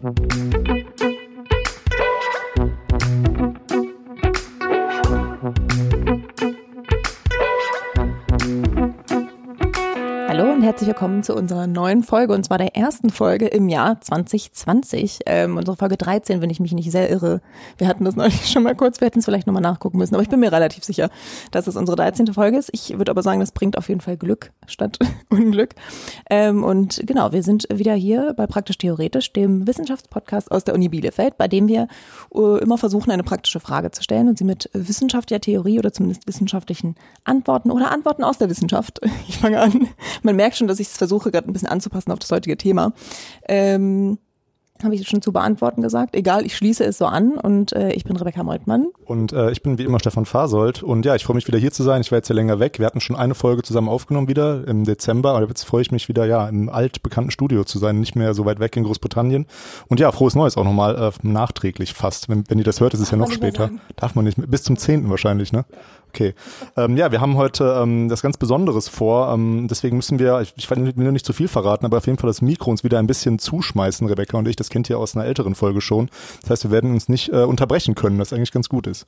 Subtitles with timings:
[0.00, 0.77] Thank you.
[10.78, 15.22] Herzlich willkommen zu unserer neuen Folge und zwar der ersten Folge im Jahr 2020.
[15.26, 17.40] Ähm, unsere Folge 13, wenn ich mich nicht sehr irre.
[17.78, 20.22] Wir hatten das neulich schon mal kurz, wir hätten es vielleicht nochmal nachgucken müssen, aber
[20.22, 21.10] ich bin mir relativ sicher,
[21.50, 22.32] dass es unsere 13.
[22.32, 22.70] Folge ist.
[22.72, 25.74] Ich würde aber sagen, das bringt auf jeden Fall Glück statt Unglück.
[26.30, 30.88] Ähm, und genau, wir sind wieder hier bei Praktisch Theoretisch, dem Wissenschaftspodcast aus der Uni
[30.88, 31.88] Bielefeld, bei dem wir
[32.32, 36.28] uh, immer versuchen, eine praktische Frage zu stellen und sie mit wissenschaftlicher Theorie oder zumindest
[36.28, 39.00] wissenschaftlichen Antworten oder Antworten aus der Wissenschaft.
[39.26, 39.88] Ich fange an.
[40.22, 42.92] Man merkt schon, dass ich es versuche, gerade ein bisschen anzupassen auf das heutige Thema.
[43.48, 44.18] Ähm,
[44.84, 46.14] habe ich schon zu beantworten gesagt.
[46.14, 48.86] Egal, ich schließe es so an und äh, ich bin Rebecca Moltmann.
[49.04, 51.72] Und äh, ich bin wie immer Stefan Fasold und ja, ich freue mich wieder hier
[51.72, 52.00] zu sein.
[52.00, 52.78] Ich war jetzt ja länger weg.
[52.78, 56.08] Wir hatten schon eine Folge zusammen aufgenommen wieder im Dezember, aber jetzt freue ich mich
[56.08, 59.46] wieder ja im altbekannten Studio zu sein, nicht mehr so weit weg in Großbritannien.
[59.88, 62.28] Und ja, frohes Neues auch nochmal äh, nachträglich fast.
[62.28, 63.70] Wenn, wenn ihr das hört, ist es ja noch später.
[63.96, 65.64] Darf man nicht, bis zum zehnten wahrscheinlich, ne?
[66.08, 66.34] Okay.
[66.76, 69.32] Ähm, ja, wir haben heute ähm, das ganz Besonderes vor.
[69.32, 72.18] Ähm, deswegen müssen wir, ich, ich will nur nicht zu viel verraten, aber auf jeden
[72.18, 74.56] Fall das Mikro uns wieder ein bisschen zuschmeißen, Rebecca und ich.
[74.56, 76.10] Das kennt ihr aus einer älteren Folge schon.
[76.42, 79.06] Das heißt, wir werden uns nicht äh, unterbrechen können, was eigentlich ganz gut ist.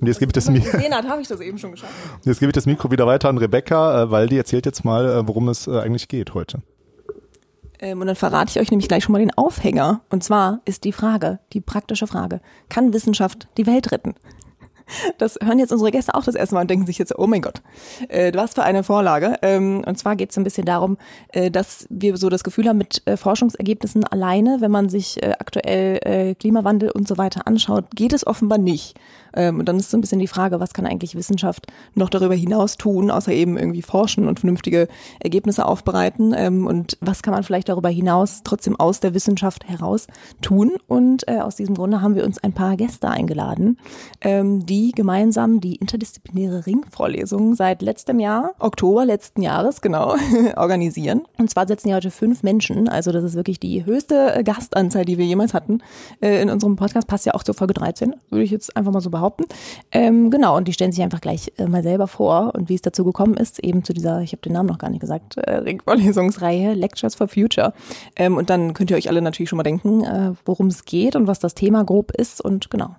[0.00, 0.78] Und jetzt gebe ich das Mikro.
[0.78, 1.92] habe ich das eben schon geschafft.
[2.24, 5.08] Jetzt gebe ich das Mikro wieder weiter an Rebecca, äh, weil die erzählt jetzt mal,
[5.08, 6.62] äh, worum es äh, eigentlich geht heute.
[7.80, 10.02] Ähm, und dann verrate ich euch nämlich gleich schon mal den Aufhänger.
[10.08, 14.14] Und zwar ist die Frage, die praktische Frage, kann Wissenschaft die Welt retten?
[15.18, 17.42] Das hören jetzt unsere Gäste auch das erste Mal und denken sich jetzt, oh mein
[17.42, 17.62] Gott,
[18.08, 19.36] äh, was für eine Vorlage.
[19.42, 22.78] Ähm, und zwar geht es ein bisschen darum, äh, dass wir so das Gefühl haben,
[22.78, 27.86] mit äh, Forschungsergebnissen alleine, wenn man sich äh, aktuell äh, Klimawandel und so weiter anschaut,
[27.94, 28.98] geht es offenbar nicht.
[29.34, 32.34] Ähm, und dann ist so ein bisschen die Frage, was kann eigentlich Wissenschaft noch darüber
[32.34, 34.88] hinaus tun, außer eben irgendwie forschen und vernünftige
[35.20, 36.34] Ergebnisse aufbereiten.
[36.36, 40.06] Ähm, und was kann man vielleicht darüber hinaus trotzdem aus der Wissenschaft heraus
[40.40, 40.72] tun?
[40.86, 43.78] Und äh, aus diesem Grunde haben wir uns ein paar Gäste eingeladen,
[44.20, 50.16] ähm, die gemeinsam die interdisziplinäre Ringvorlesung seit letztem Jahr, Oktober letzten Jahres, genau,
[50.56, 51.22] organisieren.
[51.38, 55.18] Und zwar setzen ja heute fünf Menschen, also das ist wirklich die höchste Gastanzahl, die
[55.18, 55.80] wir jemals hatten
[56.20, 57.06] äh, in unserem Podcast.
[57.06, 59.17] Passt ja auch zur Folge 13, würde ich jetzt einfach mal so behaupten.
[59.92, 62.82] Ähm, genau, und die stellen sich einfach gleich äh, mal selber vor und wie es
[62.82, 65.78] dazu gekommen ist, eben zu dieser, ich habe den Namen noch gar nicht gesagt, äh,
[65.84, 67.72] Vorlesungsreihe Lectures for Future.
[68.16, 71.16] Ähm, und dann könnt ihr euch alle natürlich schon mal denken, äh, worum es geht
[71.16, 72.96] und was das Thema grob ist und genau.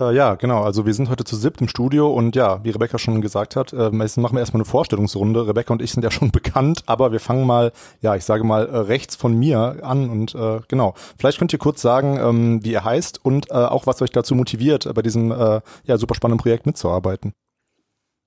[0.00, 0.62] Äh, ja, genau.
[0.62, 3.72] Also wir sind heute zu siebt im Studio und ja, wie Rebecca schon gesagt hat,
[3.72, 5.46] äh, machen wir erstmal eine Vorstellungsrunde.
[5.46, 8.66] Rebecca und ich sind ja schon bekannt, aber wir fangen mal, ja, ich sage mal,
[8.66, 10.94] äh, rechts von mir an und äh, genau.
[11.18, 14.34] Vielleicht könnt ihr kurz sagen, ähm, wie ihr heißt und äh, auch, was euch dazu
[14.34, 17.32] motiviert, bei diesem äh, ja, super spannenden Projekt mitzuarbeiten.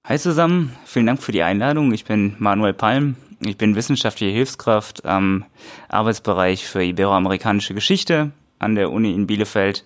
[0.05, 1.93] Hi zusammen, vielen Dank für die Einladung.
[1.93, 3.15] Ich bin Manuel Palm.
[3.39, 5.45] Ich bin wissenschaftliche Hilfskraft am
[5.89, 9.85] Arbeitsbereich für iberoamerikanische Geschichte an der Uni in Bielefeld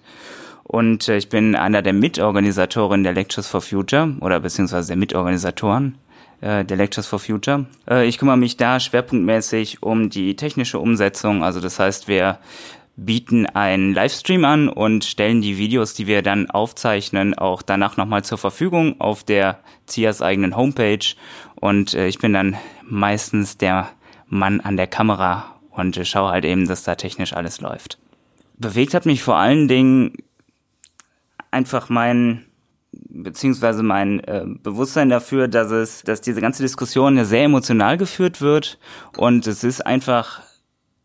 [0.68, 5.98] und äh, ich bin einer der Mitorganisatoren der Lectures for Future oder beziehungsweise der Mitorganisatoren
[6.42, 7.66] äh, der Lectures for Future.
[7.90, 11.42] Äh, ich kümmere mich da schwerpunktmäßig um die technische Umsetzung.
[11.42, 12.40] Also das heißt, wir
[12.98, 18.26] bieten einen Livestream an und stellen die Videos, die wir dann aufzeichnen, auch danach nochmal
[18.26, 21.16] zur Verfügung auf der CIAs eigenen Homepage.
[21.56, 23.90] Und äh, ich bin dann meistens der
[24.28, 28.00] Mann an der Kamera und äh, schaue halt eben, dass da technisch alles läuft.
[28.58, 30.14] Bewegt hat mich vor allen Dingen
[31.58, 32.46] einfach mein
[32.92, 38.80] beziehungsweise mein äh, Bewusstsein dafür, dass es, dass diese ganze Diskussion sehr emotional geführt wird
[39.18, 40.42] und es ist einfach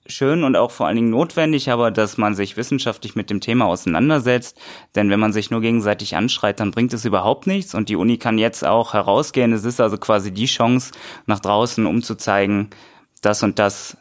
[0.06, 3.66] schön und auch vor allen Dingen notwendig, aber dass man sich wissenschaftlich mit dem Thema
[3.66, 4.60] auseinandersetzt.
[4.94, 7.74] Denn wenn man sich nur gegenseitig anschreit, dann bringt es überhaupt nichts.
[7.74, 9.52] Und die Uni kann jetzt auch herausgehen.
[9.52, 10.92] Es ist also quasi die Chance
[11.26, 12.70] nach draußen, um zu zeigen,
[13.22, 13.96] das und das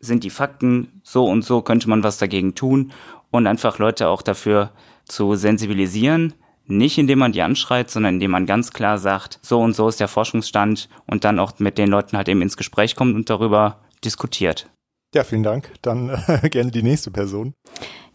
[0.00, 2.92] sind die Fakten, so und so könnte man was dagegen tun
[3.30, 4.70] und einfach Leute auch dafür
[5.04, 6.34] zu sensibilisieren,
[6.66, 10.00] nicht indem man die anschreit, sondern indem man ganz klar sagt, so und so ist
[10.00, 13.80] der Forschungsstand und dann auch mit den Leuten halt eben ins Gespräch kommt und darüber
[14.04, 14.68] diskutiert.
[15.14, 15.72] Ja, vielen Dank.
[15.82, 17.54] Dann äh, gerne die nächste Person.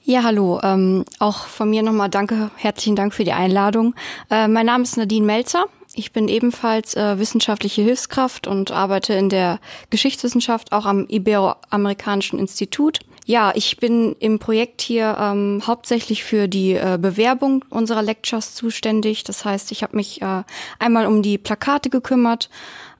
[0.07, 0.59] Ja, hallo.
[0.61, 3.95] Ähm, auch von mir nochmal danke, herzlichen Dank für die Einladung.
[4.29, 5.65] Äh, mein Name ist Nadine Melzer.
[5.95, 9.59] Ich bin ebenfalls äh, wissenschaftliche Hilfskraft und arbeite in der
[9.89, 12.99] Geschichtswissenschaft auch am Iberoamerikanischen Institut.
[13.27, 19.23] Ja, ich bin im Projekt hier ähm, hauptsächlich für die äh, Bewerbung unserer Lectures zuständig.
[19.23, 20.43] Das heißt, ich habe mich äh,
[20.77, 22.51] einmal um die Plakate gekümmert,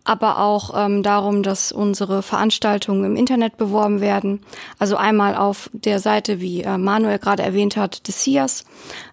[0.05, 4.39] aber auch ähm, darum, dass unsere Veranstaltungen im Internet beworben werden.
[4.79, 8.65] Also einmal auf der Seite, wie äh, Manuel gerade erwähnt hat, des SIAS,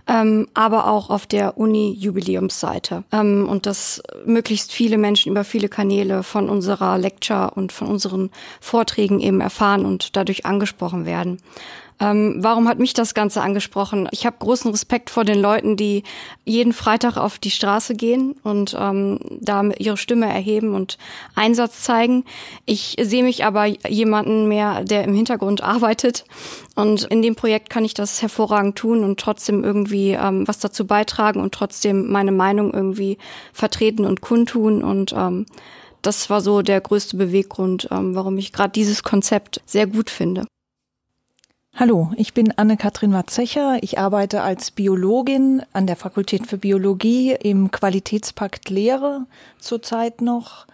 [0.06, 3.04] ähm, aber auch auf der Uni-Jubiläumsseite.
[3.10, 8.30] Ähm, und dass möglichst viele Menschen über viele Kanäle von unserer Lecture und von unseren
[8.60, 11.38] Vorträgen eben erfahren und dadurch angesprochen werden.
[12.02, 14.08] Ähm, warum hat mich das Ganze angesprochen?
[14.10, 16.02] Ich habe großen Respekt vor den Leuten, die
[16.44, 20.98] jeden Freitag auf die Straße gehen und ähm, da ihre Stimme erheben und
[21.36, 22.24] Einsatz zeigen.
[22.66, 26.24] Ich sehe mich aber jemanden mehr, der im Hintergrund arbeitet.
[26.74, 30.84] Und in dem Projekt kann ich das hervorragend tun und trotzdem irgendwie ähm, was dazu
[30.84, 33.16] beitragen und trotzdem meine Meinung irgendwie
[33.52, 34.82] vertreten und kundtun.
[34.82, 35.46] Und ähm,
[36.00, 40.46] das war so der größte Beweggrund, ähm, warum ich gerade dieses Konzept sehr gut finde.
[41.74, 43.78] Hallo, ich bin Anne-Kathrin Watzecher.
[43.80, 49.24] Ich arbeite als Biologin an der Fakultät für Biologie im Qualitätspakt Lehre
[49.58, 50.66] zurzeit noch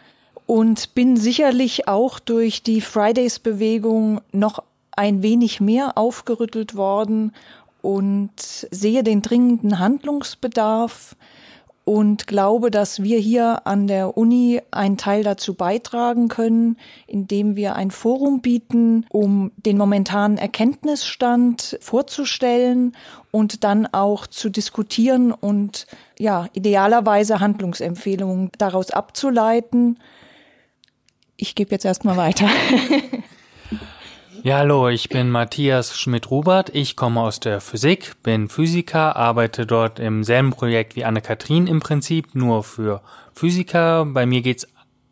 [0.47, 7.33] und bin sicherlich auch durch die Fridays-Bewegung noch ein wenig mehr aufgerüttelt worden
[7.81, 11.15] und sehe den dringenden Handlungsbedarf
[11.89, 16.77] und glaube, dass wir hier an der Uni einen Teil dazu beitragen können,
[17.07, 22.95] indem wir ein Forum bieten, um den momentanen Erkenntnisstand vorzustellen
[23.31, 25.87] und dann auch zu diskutieren und
[26.19, 29.99] ja, idealerweise Handlungsempfehlungen daraus abzuleiten.
[31.39, 32.51] Ich gebe jetzt erstmal weiter.
[34.43, 36.71] Ja, hallo, ich bin Matthias Schmidt-Rubert.
[36.73, 41.81] Ich komme aus der Physik, bin Physiker, arbeite dort im selben Projekt wie Anne-Kathrin im
[41.81, 43.03] Prinzip, nur für
[43.35, 44.05] Physiker.
[44.05, 44.69] Bei mir geht's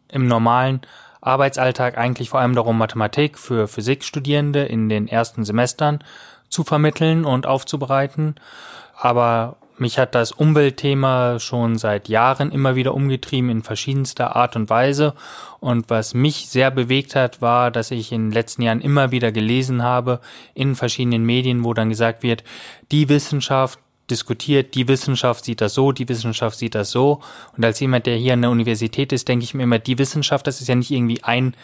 [0.08, 0.80] im normalen
[1.20, 6.04] Arbeitsalltag eigentlich vor allem darum, Mathematik für Physikstudierende in den ersten Semestern
[6.48, 8.36] zu vermitteln und aufzubereiten.
[8.96, 14.70] Aber mich hat das Umweltthema schon seit Jahren immer wieder umgetrieben in verschiedenster Art und
[14.70, 15.14] Weise.
[15.60, 19.32] Und was mich sehr bewegt hat, war, dass ich in den letzten Jahren immer wieder
[19.32, 20.20] gelesen habe
[20.54, 22.44] in verschiedenen Medien, wo dann gesagt wird,
[22.90, 23.78] die Wissenschaft
[24.10, 27.20] diskutiert, die Wissenschaft sieht das so, die Wissenschaft sieht das so.
[27.56, 30.46] Und als jemand, der hier an der Universität ist, denke ich mir immer, die Wissenschaft,
[30.46, 31.54] das ist ja nicht irgendwie ein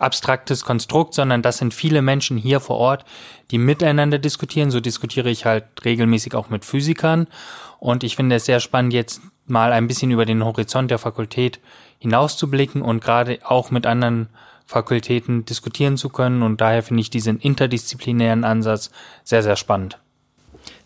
[0.00, 3.04] abstraktes Konstrukt, sondern das sind viele Menschen hier vor Ort,
[3.50, 4.70] die miteinander diskutieren.
[4.70, 7.26] So diskutiere ich halt regelmäßig auch mit Physikern.
[7.78, 11.60] Und ich finde es sehr spannend, jetzt mal ein bisschen über den Horizont der Fakultät
[11.98, 14.28] hinauszublicken und gerade auch mit anderen
[14.66, 16.42] Fakultäten diskutieren zu können.
[16.42, 18.90] Und daher finde ich diesen interdisziplinären Ansatz
[19.24, 19.98] sehr, sehr spannend.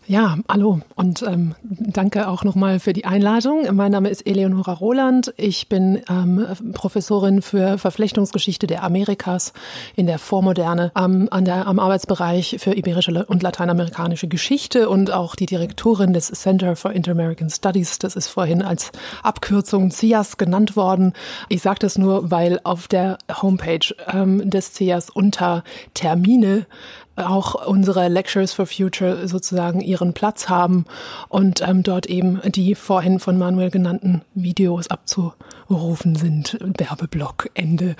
[0.07, 3.65] Ja, hallo und ähm, danke auch nochmal für die Einladung.
[3.75, 5.33] Mein Name ist Eleonora Roland.
[5.35, 9.51] Ich bin ähm, Professorin für Verflechtungsgeschichte der Amerikas
[9.95, 15.35] in der Vormoderne ähm, an der, am Arbeitsbereich für iberische und lateinamerikanische Geschichte und auch
[15.35, 17.97] die Direktorin des Center for Inter-American Studies.
[17.97, 18.91] Das ist vorhin als
[19.23, 21.13] Abkürzung CIAS genannt worden.
[21.49, 25.63] Ich sage das nur, weil auf der Homepage ähm, des CIAS unter
[25.95, 26.67] Termine
[27.15, 30.85] auch unsere Lectures for Future sozusagen ihren Platz haben
[31.29, 36.57] und ähm, dort eben die vorhin von Manuel genannten Videos abzurufen sind.
[36.59, 37.95] Werbeblock Ende.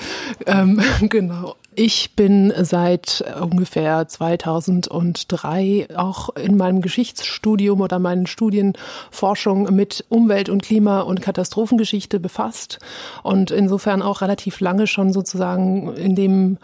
[0.45, 1.55] Ähm, genau.
[1.77, 10.63] Ich bin seit ungefähr 2003 auch in meinem Geschichtsstudium oder meinen Studienforschung mit Umwelt- und
[10.63, 12.79] Klima- und Katastrophengeschichte befasst
[13.23, 16.59] und insofern auch relativ lange schon sozusagen in dem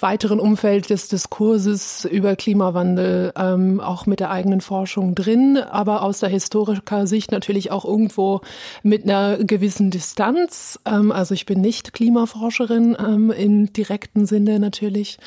[0.00, 6.20] weiteren Umfeld des Diskurses über Klimawandel ähm, auch mit der eigenen Forschung drin, aber aus
[6.20, 8.40] der historiker Sicht natürlich auch irgendwo
[8.82, 10.80] mit einer gewissen Distanz.
[10.86, 15.18] Ähm, also ich bin nicht Klimaforscherin ähm, im direkten direkten Sinne natürlich.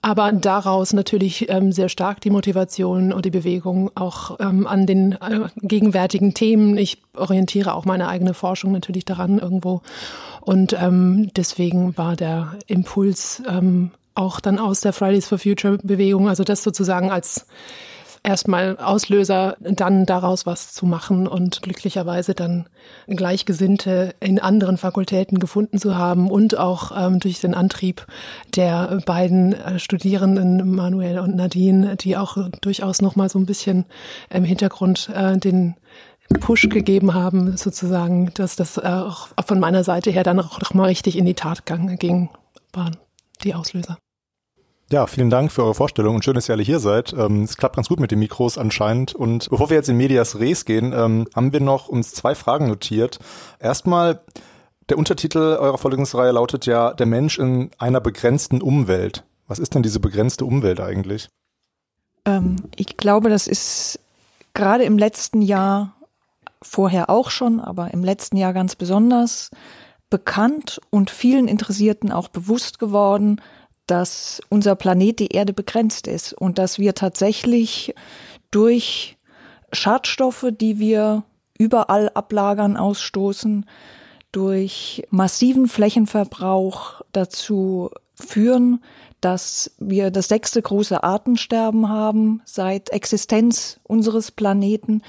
[0.00, 5.12] Aber daraus natürlich ähm, sehr stark die Motivation und die Bewegung auch ähm, an den
[5.12, 6.76] äh, gegenwärtigen Themen.
[6.76, 9.82] Ich orientiere auch meine eigene Forschung natürlich daran irgendwo.
[10.40, 16.28] Und ähm, deswegen war der Impuls ähm, auch dann aus der Fridays for Future Bewegung,
[16.28, 17.46] also das sozusagen als
[18.22, 22.68] erstmal Auslöser, dann daraus was zu machen und glücklicherweise dann
[23.06, 28.06] Gleichgesinnte in anderen Fakultäten gefunden zu haben und auch ähm, durch den Antrieb
[28.56, 33.84] der beiden äh, Studierenden Manuel und Nadine, die auch durchaus noch mal so ein bisschen
[34.30, 35.76] im Hintergrund äh, den
[36.40, 40.74] Push gegeben haben, sozusagen, dass das äh, auch von meiner Seite her dann auch noch
[40.74, 42.28] mal richtig in die Tatgang ging,
[42.72, 42.96] waren
[43.42, 43.98] die Auslöser.
[44.90, 47.12] Ja, vielen Dank für eure Vorstellung und schön, dass ihr alle hier seid.
[47.12, 49.14] Ähm, es klappt ganz gut mit den Mikros anscheinend.
[49.14, 52.68] Und bevor wir jetzt in Medias Res gehen, ähm, haben wir noch uns zwei Fragen
[52.68, 53.18] notiert.
[53.60, 54.22] Erstmal,
[54.88, 59.24] der Untertitel eurer Vorlesungsreihe lautet ja Der Mensch in einer begrenzten Umwelt.
[59.46, 61.28] Was ist denn diese begrenzte Umwelt eigentlich?
[62.24, 64.00] Ähm, ich glaube, das ist
[64.54, 65.96] gerade im letzten Jahr,
[66.62, 69.50] vorher auch schon, aber im letzten Jahr ganz besonders,
[70.08, 73.42] bekannt und vielen Interessierten auch bewusst geworden,
[73.90, 77.94] dass unser Planet die Erde begrenzt ist und dass wir tatsächlich
[78.50, 79.16] durch
[79.72, 81.24] Schadstoffe, die wir
[81.58, 83.66] überall ablagern, ausstoßen,
[84.30, 88.82] durch massiven Flächenverbrauch dazu führen,
[89.20, 95.02] dass wir das sechste große Artensterben haben seit Existenz unseres Planeten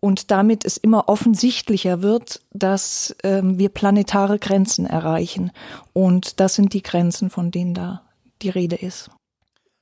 [0.00, 5.52] und damit es immer offensichtlicher wird, dass ähm, wir planetare Grenzen erreichen.
[5.94, 8.02] Und das sind die Grenzen, von denen da
[8.42, 9.10] die Rede ist.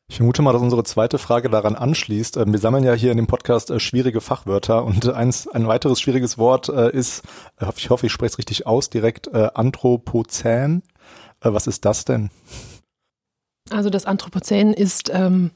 [0.07, 2.37] Ich vermute mal, dass unsere zweite Frage daran anschließt.
[2.37, 6.01] Ähm, wir sammeln ja hier in dem Podcast äh, schwierige Fachwörter und eins, ein weiteres
[6.01, 7.23] schwieriges Wort äh, ist,
[7.59, 10.83] äh, ich hoffe, ich spreche es richtig aus, direkt Anthropozän.
[11.41, 12.31] Was ist das denn?
[13.71, 15.51] Also das Anthropozän ist ähm,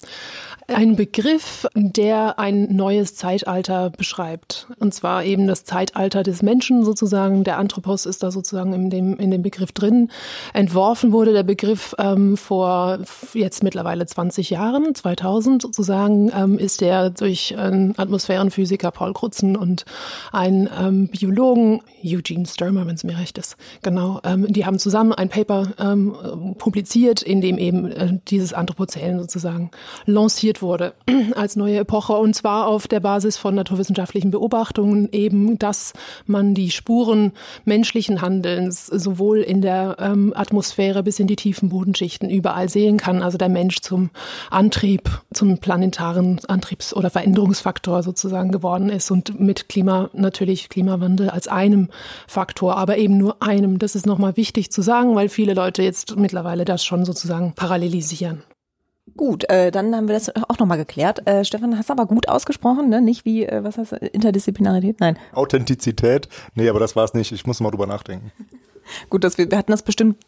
[0.66, 4.66] ein Begriff, der ein neues Zeitalter beschreibt.
[4.78, 7.44] Und zwar eben das Zeitalter des Menschen sozusagen.
[7.44, 10.10] Der Anthropos ist da sozusagen in dem, in dem Begriff drin.
[10.52, 12.98] Entworfen wurde der Begriff ähm, vor
[13.32, 19.86] jetzt mittlerweile 20 Jahren, 2000 sozusagen, ähm, ist der durch einen Atmosphärenphysiker Paul Krutzen und
[20.32, 25.12] einen ähm, Biologen, Eugene Sturmer, wenn es mir recht ist, genau, ähm, die haben zusammen
[25.12, 29.70] ein Paper ähm, publiziert, in dem eben äh, dieses Anthropozän sozusagen
[30.06, 30.94] lanciert wurde
[31.34, 35.92] als neue Epoche und zwar auf der Basis von naturwissenschaftlichen Beobachtungen eben, dass
[36.26, 37.32] man die Spuren
[37.64, 43.22] menschlichen Handelns sowohl in der ähm, Atmosphäre bis in die tiefen Bodenschichten überall sehen kann.
[43.22, 44.10] Also der Mensch zum
[44.50, 51.48] Antrieb, zum planetaren Antriebs- oder Veränderungsfaktor sozusagen geworden ist und mit Klima natürlich Klimawandel als
[51.48, 51.88] einem
[52.26, 53.78] Faktor, aber eben nur einem.
[53.78, 57.52] Das ist nochmal wichtig zu sagen, weil viele Leute jetzt mittlerweile das schon sozusagen
[57.88, 58.42] parallelisieren.
[59.16, 61.26] Gut, äh, dann haben wir das auch nochmal geklärt.
[61.26, 63.00] Äh, Stefan, hast du aber gut ausgesprochen, ne?
[63.00, 65.00] Nicht wie, äh, was heißt Interdisziplinarität?
[65.00, 65.18] Nein.
[65.32, 66.28] Authentizität?
[66.54, 67.32] Nee, aber das war es nicht.
[67.32, 68.30] Ich muss mal drüber nachdenken.
[69.10, 70.18] gut, dass wir, wir hatten das bestimmt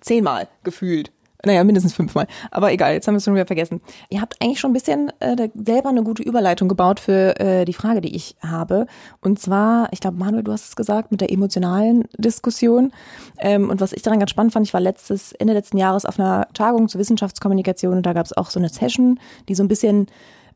[0.00, 1.12] zehnmal gefühlt.
[1.44, 2.26] Naja, mindestens fünfmal.
[2.50, 3.80] Aber egal, jetzt haben wir es schon wieder vergessen.
[4.08, 7.72] Ihr habt eigentlich schon ein bisschen äh, selber eine gute Überleitung gebaut für äh, die
[7.72, 8.86] Frage, die ich habe.
[9.20, 12.92] Und zwar, ich glaube, Manuel, du hast es gesagt, mit der emotionalen Diskussion.
[13.38, 16.18] Ähm, und was ich daran ganz spannend fand, ich war letztes, Ende letzten Jahres auf
[16.18, 19.68] einer Tagung zur Wissenschaftskommunikation und da gab es auch so eine Session, die so ein
[19.68, 20.06] bisschen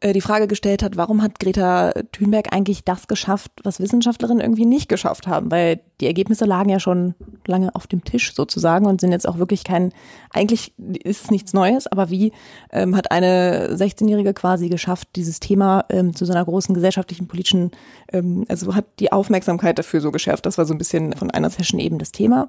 [0.02, 4.88] die Frage gestellt hat, warum hat Greta Thunberg eigentlich das geschafft, was Wissenschaftlerinnen irgendwie nicht
[4.88, 5.50] geschafft haben?
[5.50, 7.14] Weil die Ergebnisse lagen ja schon
[7.46, 9.92] lange auf dem Tisch sozusagen und sind jetzt auch wirklich kein,
[10.30, 12.32] eigentlich ist es nichts Neues, aber wie
[12.70, 17.72] ähm, hat eine 16-Jährige quasi geschafft, dieses Thema ähm, zu so einer großen gesellschaftlichen, politischen,
[18.12, 20.46] ähm, also hat die Aufmerksamkeit dafür so geschärft.
[20.46, 22.48] Das war so ein bisschen von einer Session eben das Thema.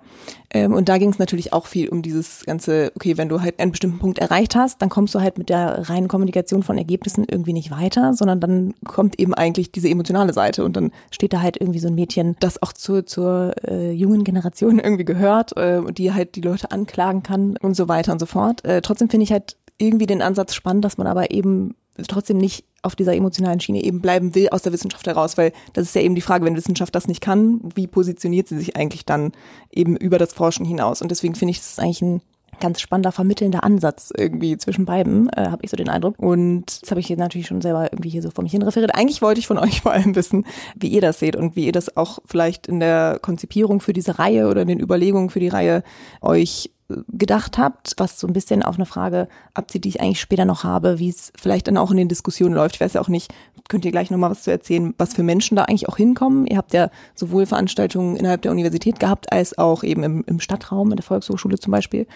[0.52, 3.60] Ähm, und da ging es natürlich auch viel um dieses ganze, okay, wenn du halt
[3.60, 7.26] einen bestimmten Punkt erreicht hast, dann kommst du halt mit der reinen Kommunikation von Ergebnissen
[7.28, 11.42] irgendwie nicht weiter, sondern dann kommt eben eigentlich diese emotionale Seite und dann steht da
[11.42, 15.82] halt irgendwie so ein Mädchen, das auch zur, zur äh, jungen Generation irgendwie gehört äh,
[15.94, 18.64] die halt die Leute anklagen kann und so weiter und so fort.
[18.66, 21.76] Äh, trotzdem finde ich halt irgendwie den Ansatz spannend, dass man aber eben
[22.08, 25.88] trotzdem nicht auf dieser emotionalen Schiene eben bleiben will aus der Wissenschaft heraus, weil das
[25.88, 29.06] ist ja eben die Frage, wenn Wissenschaft das nicht kann, wie positioniert sie sich eigentlich
[29.06, 29.34] dann
[29.72, 31.02] eben über das Forschen hinaus?
[31.02, 32.22] Und deswegen finde ich, das eigentlich ein
[32.60, 36.20] ganz spannender vermittelnder Ansatz irgendwie zwischen beiden, äh, habe ich so den Eindruck.
[36.20, 38.96] Und das habe ich jetzt natürlich schon selber irgendwie hier so vor mich hin referiert.
[38.96, 41.72] Eigentlich wollte ich von euch vor allem wissen, wie ihr das seht und wie ihr
[41.72, 45.48] das auch vielleicht in der Konzipierung für diese Reihe oder in den Überlegungen für die
[45.48, 45.84] Reihe
[46.22, 46.72] euch
[47.08, 50.64] gedacht habt, was so ein bisschen auf eine Frage abzieht, die ich eigentlich später noch
[50.64, 52.76] habe, wie es vielleicht dann auch in den Diskussionen läuft.
[52.76, 53.32] Ich weiß ja auch nicht,
[53.68, 56.48] könnt ihr gleich nochmal was zu erzählen, was für Menschen da eigentlich auch hinkommen.
[56.48, 60.90] Ihr habt ja sowohl Veranstaltungen innerhalb der Universität gehabt, als auch eben im, im Stadtraum,
[60.90, 62.08] in der Volkshochschule zum Beispiel.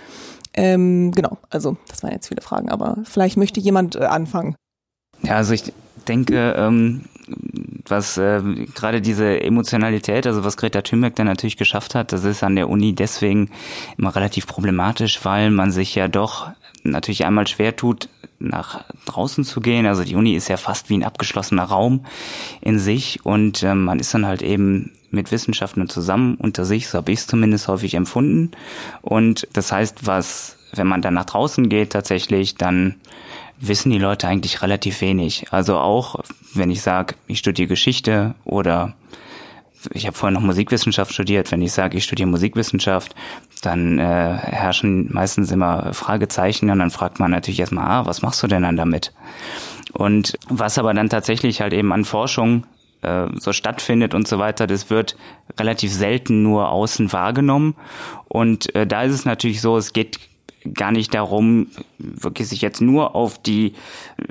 [0.56, 4.56] Ähm, genau, also das waren jetzt viele Fragen, aber vielleicht möchte jemand äh, anfangen.
[5.22, 5.72] Ja, also ich
[6.04, 7.02] denke, ähm,
[7.88, 8.42] was äh,
[8.76, 12.70] gerade diese Emotionalität, also was Greta Thunberg dann natürlich geschafft hat, das ist an der
[12.70, 13.50] Uni deswegen
[13.98, 16.52] immer relativ problematisch, weil man sich ja doch
[16.84, 19.86] natürlich einmal schwer tut, nach draußen zu gehen.
[19.86, 22.06] Also die Uni ist ja fast wie ein abgeschlossener Raum
[22.62, 26.98] in sich und äh, man ist dann halt eben mit Wissenschaftlern zusammen unter sich, so
[26.98, 28.52] habe ich es zumindest häufig empfunden.
[29.02, 32.96] Und das heißt, was, wenn man dann nach draußen geht tatsächlich, dann
[33.60, 35.48] wissen die Leute eigentlich relativ wenig.
[35.52, 38.94] Also auch, wenn ich sage, ich studiere Geschichte oder
[39.92, 41.52] ich habe vorher noch Musikwissenschaft studiert.
[41.52, 43.16] Wenn ich sage, ich studiere Musikwissenschaft,
[43.62, 48.42] dann äh, herrschen meistens immer Fragezeichen und dann fragt man natürlich erstmal, ah, was machst
[48.44, 49.14] du denn dann damit?
[49.94, 52.66] Und was aber dann tatsächlich halt eben an Forschung
[53.02, 55.16] äh, so stattfindet und so weiter, das wird
[55.60, 57.76] relativ selten nur außen wahrgenommen.
[58.28, 60.20] Und äh, da ist es natürlich so, es geht
[60.74, 61.68] gar nicht darum,
[61.98, 63.74] wirklich sich jetzt nur auf die,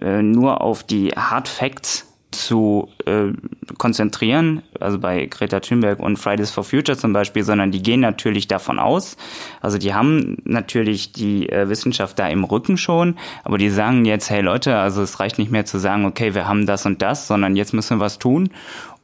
[0.00, 3.32] äh, nur auf die Hard Facts zu äh,
[3.78, 8.48] konzentrieren, also bei Greta Thunberg und Fridays for Future zum Beispiel, sondern die gehen natürlich
[8.48, 9.16] davon aus,
[9.60, 14.30] also die haben natürlich die äh, Wissenschaft da im Rücken schon, aber die sagen jetzt,
[14.30, 17.26] hey Leute, also es reicht nicht mehr zu sagen, okay, wir haben das und das,
[17.26, 18.50] sondern jetzt müssen wir was tun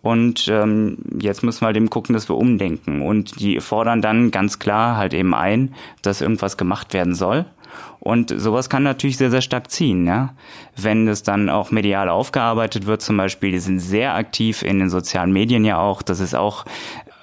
[0.02, 3.02] und ähm, jetzt müssen wir halt eben gucken, dass wir umdenken.
[3.02, 7.46] Und die fordern dann ganz klar halt eben ein, dass irgendwas gemacht werden soll.
[8.00, 10.34] Und sowas kann natürlich sehr, sehr stark ziehen, ja.
[10.76, 14.88] Wenn es dann auch medial aufgearbeitet wird, zum Beispiel, die sind sehr aktiv in den
[14.88, 16.00] sozialen Medien ja auch.
[16.02, 16.64] Das ist auch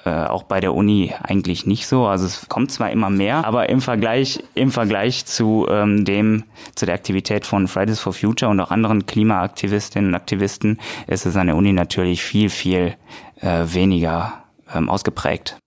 [0.05, 2.05] äh, auch bei der Uni eigentlich nicht so.
[2.05, 6.43] Also es kommt zwar immer mehr, aber im Vergleich im Vergleich zu ähm, dem
[6.75, 11.35] zu der Aktivität von Fridays for Future und auch anderen Klimaaktivistinnen und Aktivisten ist es
[11.35, 12.95] an der Uni natürlich viel viel
[13.41, 14.43] äh, weniger
[14.73, 15.57] ähm, ausgeprägt.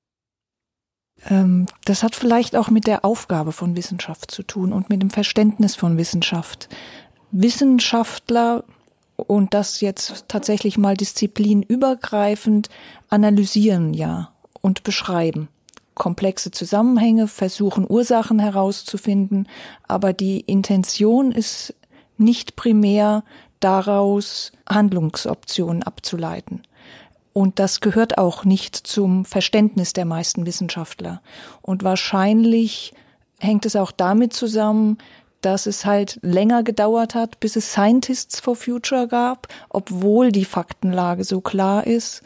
[1.29, 5.11] Ähm, das hat vielleicht auch mit der Aufgabe von Wissenschaft zu tun und mit dem
[5.11, 6.69] Verständnis von Wissenschaft.
[7.31, 8.65] Wissenschaftler
[9.29, 12.69] und das jetzt tatsächlich mal disziplinübergreifend
[13.09, 15.49] analysieren ja und beschreiben
[15.99, 19.49] komplexe Zusammenhänge, versuchen Ursachen herauszufinden,
[19.87, 21.75] aber die Intention ist
[22.17, 23.25] nicht primär
[23.61, 26.63] daraus Handlungsoptionen abzuleiten.
[27.33, 31.21] Und das gehört auch nicht zum Verständnis der meisten Wissenschaftler.
[31.63, 32.95] Und wahrscheinlich
[33.39, 34.99] hängt es auch damit zusammen,
[35.41, 41.25] dass es halt länger gedauert hat, bis es Scientists for Future gab, obwohl die Faktenlage
[41.25, 42.23] so klar ist.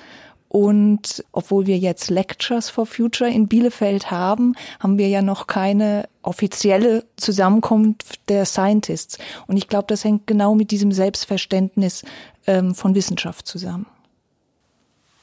[0.49, 6.09] Und obwohl wir jetzt Lectures for Future in Bielefeld haben, haben wir ja noch keine
[6.21, 9.17] offizielle Zusammenkunft der Scientists.
[9.47, 12.05] Und ich glaube, das hängt genau mit diesem Selbstverständnis
[12.47, 13.87] ähm, von Wissenschaft zusammen.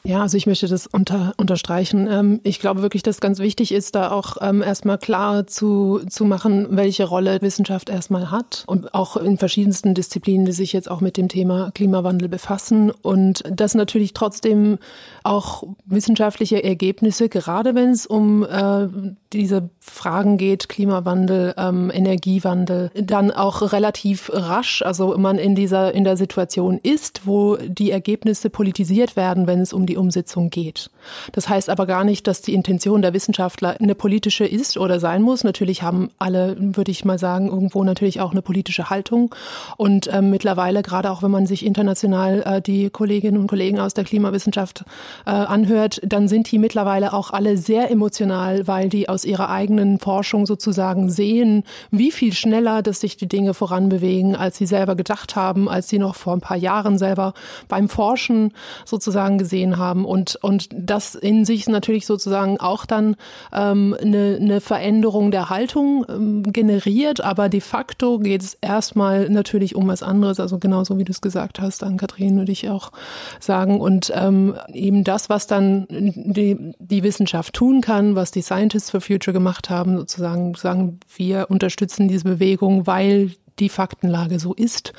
[0.04, 2.08] Ja, also ich möchte das unter, unterstreichen.
[2.10, 6.24] Ähm, ich glaube wirklich, dass ganz wichtig ist, da auch ähm, erstmal klar zu, zu
[6.24, 11.02] machen, welche Rolle Wissenschaft erstmal hat und auch in verschiedensten Disziplinen, die sich jetzt auch
[11.02, 14.78] mit dem Thema Klimawandel befassen und dass natürlich trotzdem
[15.24, 18.88] auch wissenschaftliche Ergebnisse, gerade wenn es um äh,
[19.34, 26.06] diese Fragen geht, Klimawandel, ähm, Energiewandel, dann auch relativ rasch, also man in dieser, in
[26.06, 30.90] der Situation ist, wo die Ergebnisse politisiert werden, wenn es um die Umsetzung geht.
[31.32, 35.22] Das heißt aber gar nicht, dass die Intention der Wissenschaftler eine politische ist oder sein
[35.22, 35.44] muss.
[35.44, 39.34] Natürlich haben alle, würde ich mal sagen, irgendwo natürlich auch eine politische Haltung.
[39.78, 43.94] Und äh, mittlerweile, gerade auch wenn man sich international äh, die Kolleginnen und Kollegen aus
[43.94, 44.86] der Klimawissenschaft
[45.26, 50.00] äh, anhört, dann sind die mittlerweile auch alle sehr emotional, weil die aus ihrer eigenen
[50.00, 55.36] Forschung sozusagen sehen, wie viel schneller, dass sich die Dinge voranbewegen, als sie selber gedacht
[55.36, 57.34] haben, als sie noch vor ein paar Jahren selber
[57.68, 58.54] beim Forschen
[58.86, 63.16] sozusagen gesehen haben und, und das in sich natürlich sozusagen auch dann
[63.54, 69.76] ähm, eine, eine Veränderung der Haltung ähm, generiert, aber de facto geht es erstmal natürlich
[69.76, 72.92] um was anderes, also genauso wie du es gesagt hast, an Kathrin würde ich auch
[73.40, 73.80] sagen.
[73.82, 79.02] Und ähm, eben das, was dann die, die Wissenschaft tun kann, was die Scientists for
[79.02, 84.94] Future gemacht haben, sozusagen sagen, wir unterstützen diese Bewegung, weil die Faktenlage so ist.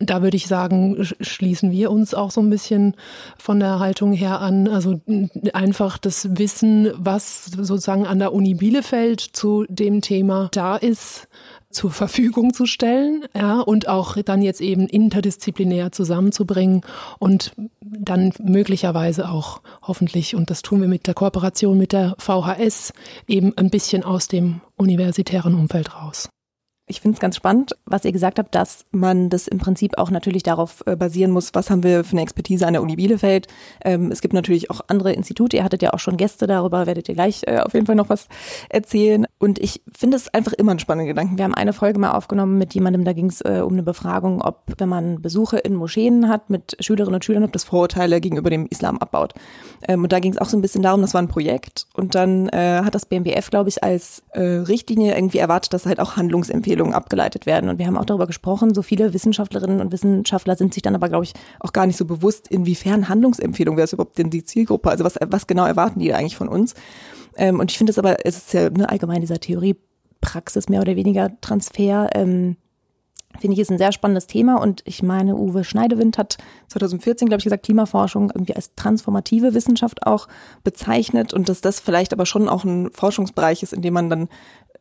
[0.00, 2.94] Da würde ich sagen, schließen wir uns auch so ein bisschen
[3.38, 4.68] von der Haltung her an.
[4.68, 5.00] Also
[5.52, 11.28] einfach das Wissen, was sozusagen an der Uni Bielefeld zu dem Thema da ist,
[11.70, 16.82] zur Verfügung zu stellen, ja, und auch dann jetzt eben interdisziplinär zusammenzubringen
[17.20, 22.92] und dann möglicherweise auch hoffentlich, und das tun wir mit der Kooperation mit der VHS,
[23.28, 26.28] eben ein bisschen aus dem universitären Umfeld raus
[26.90, 30.10] ich finde es ganz spannend, was ihr gesagt habt, dass man das im Prinzip auch
[30.10, 33.46] natürlich darauf äh, basieren muss, was haben wir für eine Expertise an der Uni Bielefeld.
[33.84, 37.08] Ähm, es gibt natürlich auch andere Institute, ihr hattet ja auch schon Gäste darüber, werdet
[37.08, 38.26] ihr gleich äh, auf jeden Fall noch was
[38.68, 39.26] erzählen.
[39.38, 41.38] Und ich finde es einfach immer einen spannenden Gedanken.
[41.38, 44.42] Wir haben eine Folge mal aufgenommen mit jemandem, da ging es äh, um eine Befragung,
[44.42, 48.50] ob, wenn man Besuche in Moscheen hat mit Schülerinnen und Schülern, ob das Vorurteile gegenüber
[48.50, 49.34] dem Islam abbaut.
[49.86, 51.86] Ähm, und da ging es auch so ein bisschen darum, das war ein Projekt.
[51.94, 56.79] Und dann hat das BMBF, glaube ich, als Richtlinie irgendwie erwartet, dass halt auch Handlungsempfehlungen
[56.80, 57.68] Empfehlungen abgeleitet werden.
[57.68, 61.08] Und wir haben auch darüber gesprochen, so viele Wissenschaftlerinnen und Wissenschaftler sind sich dann aber,
[61.08, 64.90] glaube ich, auch gar nicht so bewusst, inwiefern Handlungsempfehlungen wäre es überhaupt denn die Zielgruppe?
[64.90, 66.74] Also was, was genau erwarten die eigentlich von uns?
[67.36, 70.96] Ähm, und ich finde es aber, es ist ja ne, allgemein dieser Theorie-Praxis mehr oder
[70.96, 72.08] weniger Transfer.
[72.14, 72.56] Ähm,
[73.38, 76.38] finde ich ist ein sehr spannendes Thema und ich meine, Uwe Schneidewind hat
[76.68, 80.26] 2014, glaube ich, gesagt, Klimaforschung irgendwie als transformative Wissenschaft auch
[80.64, 84.28] bezeichnet und dass das vielleicht aber schon auch ein Forschungsbereich ist, in dem man dann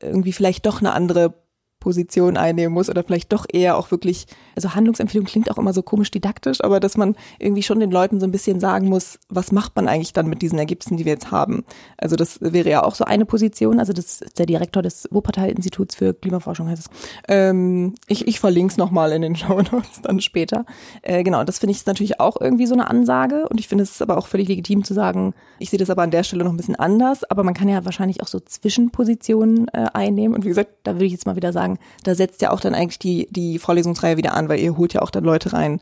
[0.02, 1.36] irgendwie vielleicht doch eine andere
[1.80, 5.82] Position einnehmen muss oder vielleicht doch eher auch wirklich, also Handlungsempfehlung klingt auch immer so
[5.82, 9.52] komisch didaktisch, aber dass man irgendwie schon den Leuten so ein bisschen sagen muss, was
[9.52, 11.64] macht man eigentlich dann mit diesen Ergebnissen, die wir jetzt haben.
[11.98, 15.96] Also das wäre ja auch so eine Position, also das ist der Direktor des Wuppertal-Instituts
[15.96, 16.98] für Klimaforschung heißt es.
[17.28, 20.66] Ähm, ich ich verlinke es nochmal in den Show Notes dann später.
[21.02, 24.02] Äh, genau, das finde ich natürlich auch irgendwie so eine Ansage und ich finde es
[24.02, 26.58] aber auch völlig legitim zu sagen, ich sehe das aber an der Stelle noch ein
[26.58, 30.72] bisschen anders, aber man kann ja wahrscheinlich auch so Zwischenpositionen äh, einnehmen und wie gesagt,
[30.84, 33.28] da würde ich jetzt mal wieder sagen, sagen, da setzt ja auch dann eigentlich die,
[33.32, 35.80] die Vorlesungsreihe wieder an, weil ihr holt ja auch dann Leute rein,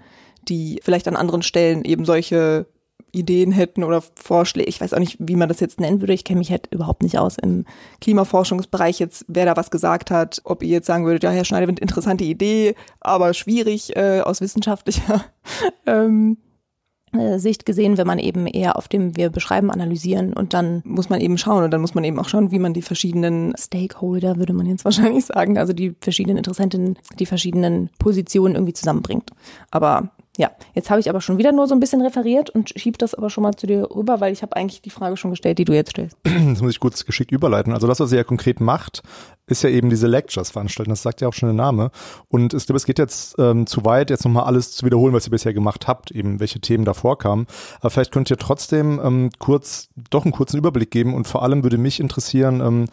[0.47, 2.67] die vielleicht an anderen Stellen eben solche
[3.13, 4.69] Ideen hätten oder Vorschläge.
[4.69, 6.13] Ich weiß auch nicht, wie man das jetzt nennen würde.
[6.13, 7.65] Ich kenne mich halt überhaupt nicht aus im
[8.02, 10.41] Klimaforschungsbereich jetzt, wer da was gesagt hat.
[10.43, 15.23] Ob ihr jetzt sagen würdet, ja, Herr Schneiderwind, interessante Idee, aber schwierig äh, aus wissenschaftlicher
[15.86, 16.47] ähm, äh,
[17.38, 21.22] Sicht gesehen, wenn man eben eher auf dem wir beschreiben, analysieren und dann muss man
[21.22, 24.54] eben schauen und dann muss man eben auch schauen, wie man die verschiedenen Stakeholder, würde
[24.54, 29.32] man jetzt wahrscheinlich sagen, also die verschiedenen Interessenten, die verschiedenen Positionen irgendwie zusammenbringt.
[29.72, 33.00] Aber ja, jetzt habe ich aber schon wieder nur so ein bisschen referiert und schieb
[33.00, 35.58] das aber schon mal zu dir rüber, weil ich habe eigentlich die Frage schon gestellt,
[35.58, 36.15] die du jetzt stellst.
[36.47, 37.73] Das muss ich kurz geschickt überleiten.
[37.73, 39.02] Also das, was ihr ja konkret macht,
[39.47, 40.91] ist ja eben diese Lectures veranstalten.
[40.91, 41.91] Das sagt ja auch schon der Name.
[42.30, 45.28] Und ich glaube, es geht jetzt ähm, zu weit, jetzt nochmal alles zu wiederholen, was
[45.28, 47.47] ihr bisher gemacht habt, eben welche Themen da vorkamen.
[47.80, 51.63] Aber vielleicht könnt ihr trotzdem ähm, kurz, doch einen kurzen Überblick geben und vor allem
[51.63, 52.86] würde mich interessieren, ähm,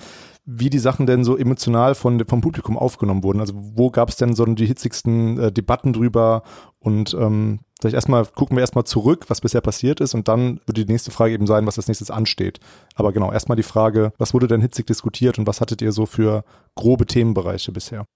[0.46, 3.40] wie die Sachen denn so emotional von, vom Publikum aufgenommen wurden.
[3.40, 6.42] Also wo gab es denn so die hitzigsten äh, Debatten drüber
[6.78, 10.84] und ähm, vielleicht erstmal gucken wir erstmal zurück, was bisher passiert ist und dann würde
[10.84, 12.60] die nächste Frage eben sein, was als nächstes ansteht.
[12.94, 16.04] Aber genau, erstmal die Frage, was wurde denn hitzig diskutiert und was hattet ihr so
[16.04, 18.06] für grobe Themenbereiche bisher?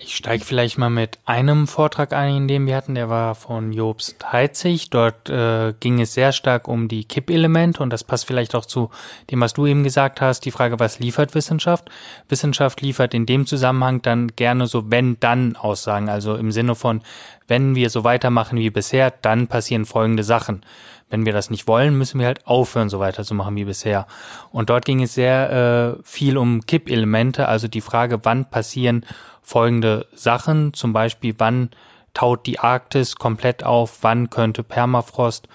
[0.00, 2.94] Ich steige vielleicht mal mit einem Vortrag ein, den wir hatten.
[2.94, 4.90] Der war von Jobst Heitzig.
[4.90, 8.90] Dort äh, ging es sehr stark um die Kippelemente und das passt vielleicht auch zu
[9.32, 10.44] dem, was du eben gesagt hast.
[10.44, 11.90] Die Frage, was liefert Wissenschaft?
[12.28, 16.08] Wissenschaft liefert in dem Zusammenhang dann gerne so wenn-dann-Aussagen.
[16.08, 17.02] Also im Sinne von,
[17.48, 20.62] wenn wir so weitermachen wie bisher, dann passieren folgende Sachen.
[21.10, 24.06] Wenn wir das nicht wollen, müssen wir halt aufhören, so weiterzumachen wie bisher.
[24.50, 29.04] Und dort ging es sehr äh, viel um Kippelemente, also die Frage, wann passieren
[29.42, 31.70] folgende Sachen, zum Beispiel wann
[32.12, 35.48] taut die Arktis komplett auf, wann könnte Permafrost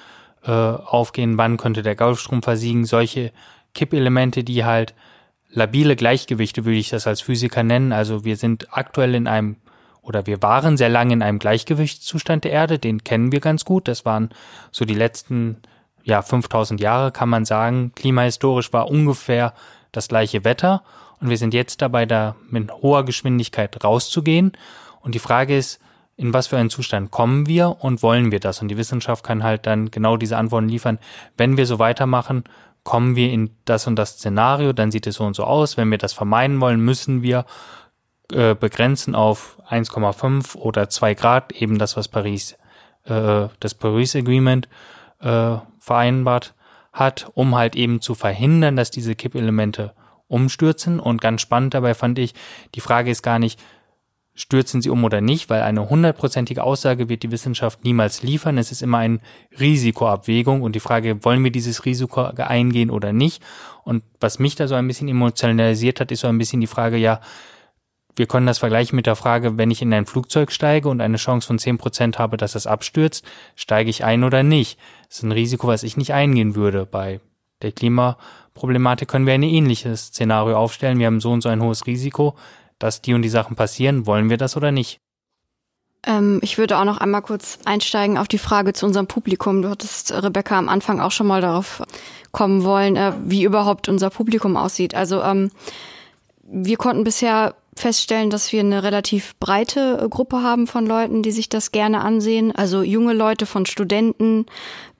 [0.44, 3.32] äh, aufgehen, wann könnte der Golfstrom versiegen, solche
[3.74, 4.94] Kippelemente, die halt
[5.50, 7.92] labile Gleichgewichte, würde ich das als Physiker nennen.
[7.92, 9.58] Also wir sind aktuell in einem
[10.04, 13.88] oder wir waren sehr lange in einem Gleichgewichtszustand der Erde, den kennen wir ganz gut.
[13.88, 14.30] Das waren
[14.72, 15.58] so die letzten
[16.04, 17.94] ja 5000 Jahre, kann man sagen.
[17.96, 19.54] Klimahistorisch war ungefähr
[19.92, 20.84] das gleiche Wetter
[21.22, 24.52] und wir sind jetzt dabei, da mit hoher Geschwindigkeit rauszugehen.
[25.00, 25.80] Und die Frage ist,
[26.18, 28.62] in was für einen Zustand kommen wir und wollen wir das?
[28.62, 31.00] Und die Wissenschaft kann halt dann genau diese Antworten liefern.
[31.38, 32.44] Wenn wir so weitermachen,
[32.84, 35.78] kommen wir in das und das Szenario, dann sieht es so und so aus.
[35.78, 37.46] Wenn wir das vermeiden wollen, müssen wir
[38.32, 42.58] äh, begrenzen auf 1,5 oder 2 Grad, eben das, was Paris,
[43.06, 44.68] äh, das Paris Agreement
[45.20, 46.54] äh, vereinbart
[46.92, 49.94] hat, um halt eben zu verhindern, dass diese Kippelemente
[50.28, 51.00] umstürzen.
[51.00, 52.34] Und ganz spannend dabei fand ich,
[52.76, 53.60] die Frage ist gar nicht,
[54.36, 58.58] stürzen sie um oder nicht, weil eine hundertprozentige Aussage wird die Wissenschaft niemals liefern.
[58.58, 59.20] Es ist immer eine
[59.60, 63.44] Risikoabwägung und die Frage, wollen wir dieses Risiko eingehen oder nicht?
[63.84, 66.98] Und was mich da so ein bisschen emotionalisiert hat, ist so ein bisschen die Frage,
[66.98, 67.22] ja,
[68.16, 71.18] wir können das vergleichen mit der Frage, wenn ich in ein Flugzeug steige und eine
[71.18, 74.80] Chance von zehn Prozent habe, dass es abstürzt, steige ich ein oder nicht?
[75.08, 76.86] Das ist ein Risiko, was ich nicht eingehen würde.
[76.86, 77.20] Bei
[77.62, 78.18] der Klima
[78.54, 81.00] Problematik können wir ein ähnliches Szenario aufstellen.
[81.00, 82.36] Wir haben so und so ein hohes Risiko,
[82.78, 84.06] dass die und die Sachen passieren.
[84.06, 85.00] Wollen wir das oder nicht?
[86.06, 89.62] Ähm, ich würde auch noch einmal kurz einsteigen auf die Frage zu unserem Publikum.
[89.62, 91.82] Du hattest, Rebecca, am Anfang auch schon mal darauf
[92.32, 94.94] kommen wollen, äh, wie überhaupt unser Publikum aussieht.
[94.94, 95.50] Also ähm,
[96.44, 101.32] wir konnten bisher feststellen, dass wir eine relativ breite äh, Gruppe haben von Leuten, die
[101.32, 102.54] sich das gerne ansehen.
[102.56, 104.46] Also junge Leute von Studenten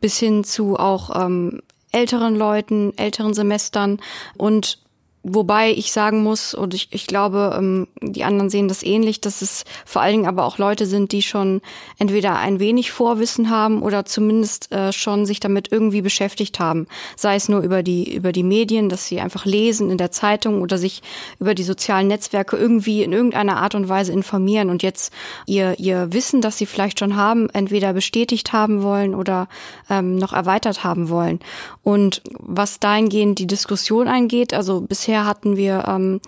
[0.02, 4.00] bis hin zu auch ähm, älteren Leuten, älteren Semestern
[4.38, 4.83] und
[5.26, 9.42] Wobei ich sagen muss, und ich, ich glaube, ähm, die anderen sehen das ähnlich, dass
[9.42, 11.62] es vor allen Dingen aber auch Leute sind, die schon
[11.98, 16.88] entweder ein wenig Vorwissen haben oder zumindest äh, schon sich damit irgendwie beschäftigt haben.
[17.16, 20.62] Sei es nur über die, über die Medien, dass sie einfach lesen in der Zeitung
[20.62, 21.02] oder sich
[21.40, 25.14] über die sozialen Netzwerke irgendwie in irgendeiner Art und Weise informieren und jetzt
[25.46, 29.48] ihr, ihr Wissen, das sie vielleicht schon haben, entweder bestätigt haben wollen oder
[29.90, 31.40] ähm, noch erweitert haben wollen.
[31.82, 36.22] Und was dahingehend die Diskussion eingeht, also bisher bisher hatten wir ähm,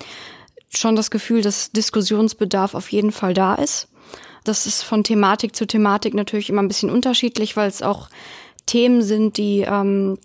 [0.70, 3.88] schon das Gefühl, dass Diskussionsbedarf auf jeden Fall da ist.
[4.44, 8.10] Das ist von Thematik zu Thematik natürlich immer ein bisschen unterschiedlich, weil es auch
[8.68, 10.20] Themen sind, die ähm,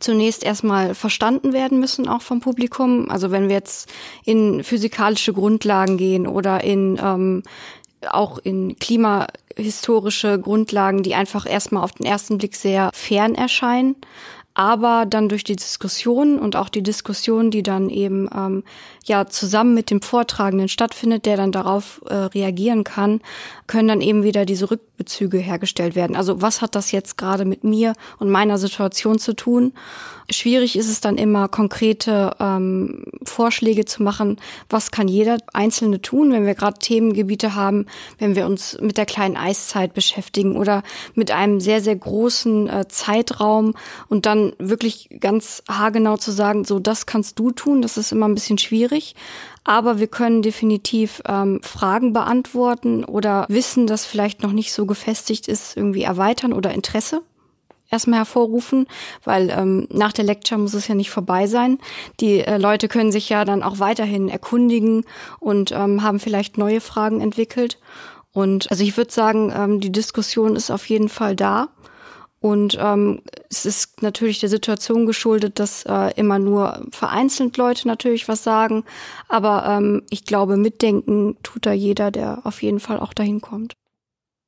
[0.00, 3.08] zunächst erstmal verstanden werden müssen, auch vom Publikum.
[3.10, 3.88] Also wenn wir jetzt
[4.24, 7.44] in physikalische Grundlagen gehen oder in ähm,
[8.08, 13.94] auch in klimahistorische Grundlagen, die einfach erstmal auf den ersten Blick sehr fern erscheinen
[14.60, 18.62] aber dann durch die Diskussion und auch die Diskussion, die dann eben ähm,
[19.06, 23.22] ja zusammen mit dem Vortragenden stattfindet, der dann darauf äh, reagieren kann,
[23.70, 26.16] können dann eben wieder diese Rückbezüge hergestellt werden.
[26.16, 29.74] Also was hat das jetzt gerade mit mir und meiner Situation zu tun?
[30.28, 36.32] Schwierig ist es dann immer, konkrete ähm, Vorschläge zu machen, was kann jeder Einzelne tun,
[36.32, 37.86] wenn wir gerade Themengebiete haben,
[38.18, 40.82] wenn wir uns mit der kleinen Eiszeit beschäftigen oder
[41.14, 43.74] mit einem sehr, sehr großen äh, Zeitraum
[44.08, 48.26] und dann wirklich ganz haargenau zu sagen, so das kannst du tun, das ist immer
[48.26, 49.14] ein bisschen schwierig.
[49.64, 55.48] Aber wir können definitiv ähm, Fragen beantworten oder Wissen, das vielleicht noch nicht so gefestigt
[55.48, 57.22] ist, irgendwie erweitern oder Interesse
[57.90, 58.86] erstmal hervorrufen,
[59.24, 61.78] weil ähm, nach der Lecture muss es ja nicht vorbei sein.
[62.20, 65.04] Die äh, Leute können sich ja dann auch weiterhin erkundigen
[65.40, 67.78] und ähm, haben vielleicht neue Fragen entwickelt.
[68.32, 71.68] Und also ich würde sagen, ähm, die Diskussion ist auf jeden Fall da.
[72.40, 78.28] Und ähm, es ist natürlich der Situation geschuldet, dass äh, immer nur vereinzelt Leute natürlich
[78.28, 78.84] was sagen.
[79.28, 83.74] Aber ähm, ich glaube, mitdenken tut da jeder, der auf jeden Fall auch dahin kommt.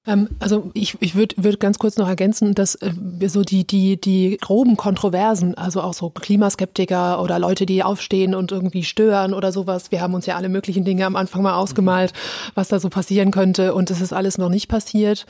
[0.06, 3.66] Ähm, also ich, ich würde würd ganz kurz noch ergänzen, dass äh, wir so die,
[3.66, 9.32] die, die groben Kontroversen, also auch so Klimaskeptiker oder Leute, die aufstehen und irgendwie stören
[9.32, 12.12] oder sowas, wir haben uns ja alle möglichen Dinge am Anfang mal ausgemalt,
[12.54, 15.26] was da so passieren könnte und es ist alles noch nicht passiert.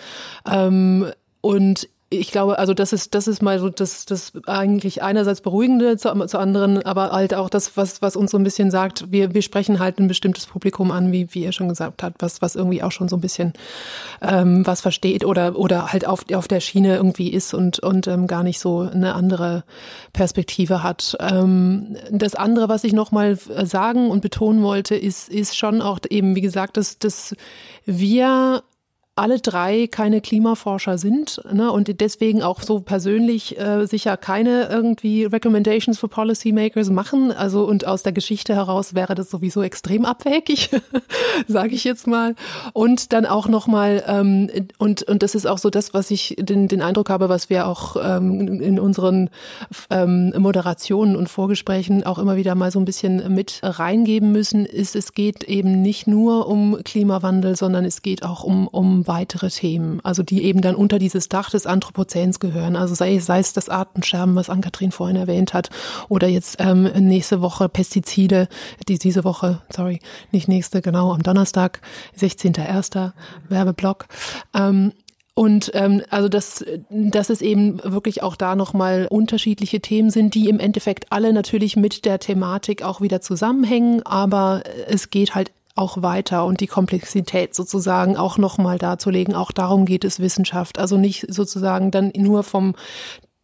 [0.50, 1.06] Ähm,
[1.42, 5.96] und ich glaube, also das ist, das ist mal so das, das eigentlich einerseits beruhigende
[5.96, 9.34] zu, zu anderen, aber halt auch das, was, was uns so ein bisschen sagt, wir,
[9.34, 12.54] wir sprechen halt ein bestimmtes Publikum an, wie, wie ihr schon gesagt habt, was, was
[12.54, 13.52] irgendwie auch schon so ein bisschen
[14.20, 18.26] ähm, was versteht oder, oder halt auf, auf der Schiene irgendwie ist und, und ähm,
[18.26, 19.64] gar nicht so eine andere
[20.12, 21.16] Perspektive hat.
[21.20, 26.34] Ähm, das andere, was ich nochmal sagen und betonen wollte, ist, ist schon auch eben,
[26.36, 27.34] wie gesagt, dass, dass
[27.84, 28.62] wir
[29.14, 35.26] alle drei keine Klimaforscher sind ne, und deswegen auch so persönlich äh, sicher keine irgendwie
[35.26, 37.30] Recommendations for Policymakers machen.
[37.30, 40.70] Also und aus der Geschichte heraus wäre das sowieso extrem abwägig,
[41.46, 42.34] sage ich jetzt mal.
[42.72, 46.68] Und dann auch nochmal, ähm, und, und das ist auch so das, was ich den,
[46.68, 49.28] den Eindruck habe, was wir auch ähm, in unseren
[49.90, 54.96] ähm, Moderationen und Vorgesprächen auch immer wieder mal so ein bisschen mit reingeben müssen, ist,
[54.96, 60.00] es geht eben nicht nur um Klimawandel, sondern es geht auch um, um weitere Themen,
[60.02, 62.76] also die eben dann unter dieses Dach des Anthropozäns gehören.
[62.76, 65.70] Also sei, sei es das Artensterben, was Ann-Kathrin vorhin erwähnt hat,
[66.08, 68.48] oder jetzt ähm, nächste Woche Pestizide,
[68.88, 71.80] die diese Woche, sorry, nicht nächste, genau, am Donnerstag,
[72.18, 73.12] 16.01.
[73.48, 74.06] Werbeblock.
[74.54, 74.92] Ähm,
[75.34, 80.50] und ähm, also dass, dass es eben wirklich auch da nochmal unterschiedliche Themen sind, die
[80.50, 86.02] im Endeffekt alle natürlich mit der Thematik auch wieder zusammenhängen, aber es geht halt auch
[86.02, 89.34] weiter und die Komplexität sozusagen auch nochmal darzulegen.
[89.34, 90.78] Auch darum geht es Wissenschaft.
[90.78, 92.74] Also nicht sozusagen dann nur vom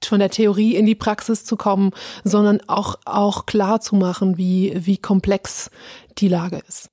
[0.05, 1.91] von der Theorie in die Praxis zu kommen,
[2.23, 5.71] sondern auch, auch klar zu machen, wie, wie komplex
[6.19, 6.89] die Lage ist.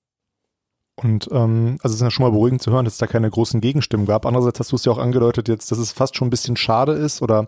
[0.98, 3.30] Und ähm, also es ist ja schon mal beruhigend zu hören, dass es da keine
[3.30, 4.26] großen Gegenstimmen gab.
[4.26, 6.94] Andererseits hast du es ja auch angedeutet jetzt, dass es fast schon ein bisschen schade
[6.94, 7.48] ist oder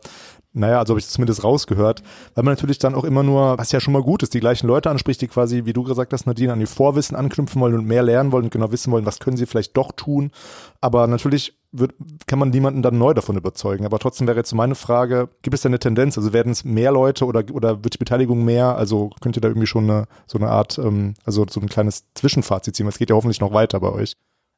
[0.53, 2.01] naja, also habe ich zumindest rausgehört,
[2.33, 4.67] weil man natürlich dann auch immer nur, was ja schon mal gut ist, die gleichen
[4.67, 7.85] Leute anspricht, die quasi, wie du gesagt hast, Nadine, an die Vorwissen anknüpfen wollen und
[7.85, 10.31] mehr lernen wollen und genau wissen wollen, was können sie vielleicht doch tun.
[10.81, 11.93] Aber natürlich wird,
[12.27, 13.85] kann man niemanden dann neu davon überzeugen.
[13.85, 16.17] Aber trotzdem wäre jetzt meine Frage, gibt es da eine Tendenz?
[16.17, 18.77] Also werden es mehr Leute oder, oder wird die Beteiligung mehr?
[18.77, 22.05] Also könnt ihr da irgendwie schon eine, so eine Art, ähm, also so ein kleines
[22.13, 22.87] Zwischenfazit ziehen?
[22.87, 24.13] Es geht ja hoffentlich noch weiter bei euch.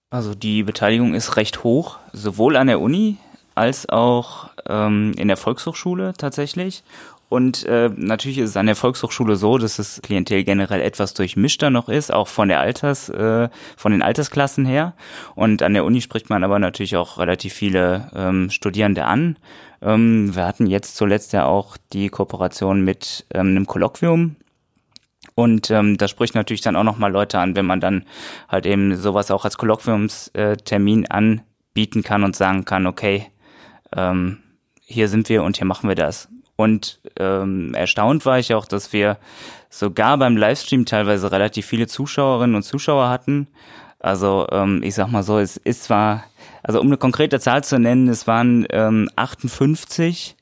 [0.09, 3.17] Also die Beteiligung ist recht hoch, sowohl an der Uni
[3.53, 6.83] als auch ähm, in der Volkshochschule tatsächlich.
[7.29, 11.69] Und äh, natürlich ist es an der Volkshochschule so, dass das Klientel generell etwas durchmischter
[11.69, 14.95] noch ist, auch von der Alters, äh, von den Altersklassen her.
[15.35, 19.37] Und an der Uni spricht man aber natürlich auch relativ viele ähm, Studierende an.
[19.81, 24.35] Ähm, wir hatten jetzt zuletzt ja auch die Kooperation mit ähm, einem Kolloquium.
[25.35, 28.05] Und ähm, das spricht natürlich dann auch nochmal Leute an, wenn man dann
[28.47, 33.27] halt eben sowas auch als Kolloquiumstermin anbieten kann und sagen kann, okay,
[33.95, 34.39] ähm,
[34.83, 36.27] hier sind wir und hier machen wir das.
[36.59, 39.17] Und ähm, erstaunt war ich auch, dass wir
[39.69, 43.47] sogar beim Livestream teilweise relativ viele Zuschauerinnen und Zuschauer hatten.
[43.97, 46.25] Also ähm, ich sag mal so, es ist zwar,
[46.61, 50.35] also um eine konkrete Zahl zu nennen, es waren ähm, 58,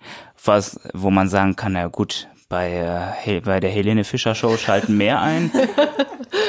[0.44, 4.96] was, wo man sagen kann, na gut, Bei, äh, bei der Helene Fischer Show schalten
[4.96, 5.52] mehr ein.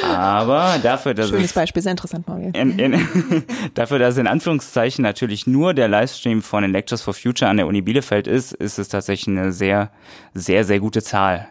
[0.05, 2.51] Aber dafür, dass Schönes es, Beispiel, sehr interessant, Mario.
[2.55, 7.51] in, in, dafür, dass in Anführungszeichen natürlich nur der Livestream von den Lectures for Future
[7.51, 9.91] an der Uni Bielefeld ist, ist es tatsächlich eine sehr,
[10.35, 11.51] sehr, sehr gute Zahl.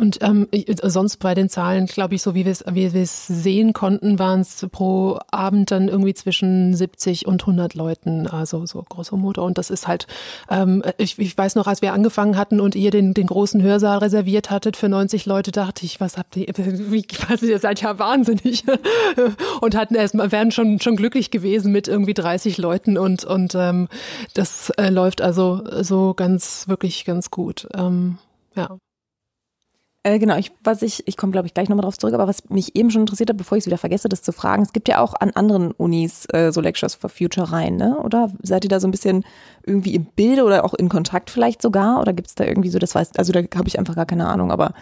[0.00, 0.48] Und ähm,
[0.82, 4.18] sonst bei den Zahlen, glaube ich, so wie wir es wie wir es sehen konnten,
[4.18, 9.44] waren es pro Abend dann irgendwie zwischen 70 und 100 Leuten, also so grosso modo.
[9.44, 10.06] Und das ist halt,
[10.48, 13.98] ähm, ich, ich weiß noch, als wir angefangen hatten und ihr den, den großen Hörsaal
[13.98, 17.98] reserviert hattet für 90 Leute, dachte ich, was habt ihr, wie, was, ihr seid ja
[17.98, 18.64] wahnsinnig.
[19.60, 23.54] und hatten erst mal, wären schon, schon glücklich gewesen mit irgendwie 30 Leuten und, und
[23.54, 23.88] ähm,
[24.32, 27.68] das äh, läuft also so ganz, wirklich ganz gut.
[27.74, 28.16] Ähm,
[28.56, 28.78] ja.
[30.02, 32.48] Äh, genau, ich, was ich, ich komme glaube ich gleich nochmal drauf zurück, aber was
[32.48, 34.88] mich eben schon interessiert hat, bevor ich es wieder vergesse, das zu fragen, es gibt
[34.88, 37.98] ja auch an anderen Unis äh, so Lectures for Future rein, ne?
[37.98, 39.24] Oder seid ihr da so ein bisschen
[39.64, 42.00] irgendwie im Bilde oder auch in Kontakt vielleicht sogar?
[42.00, 44.26] Oder gibt es da irgendwie so, das weiß, also da habe ich einfach gar keine
[44.26, 44.72] Ahnung, aber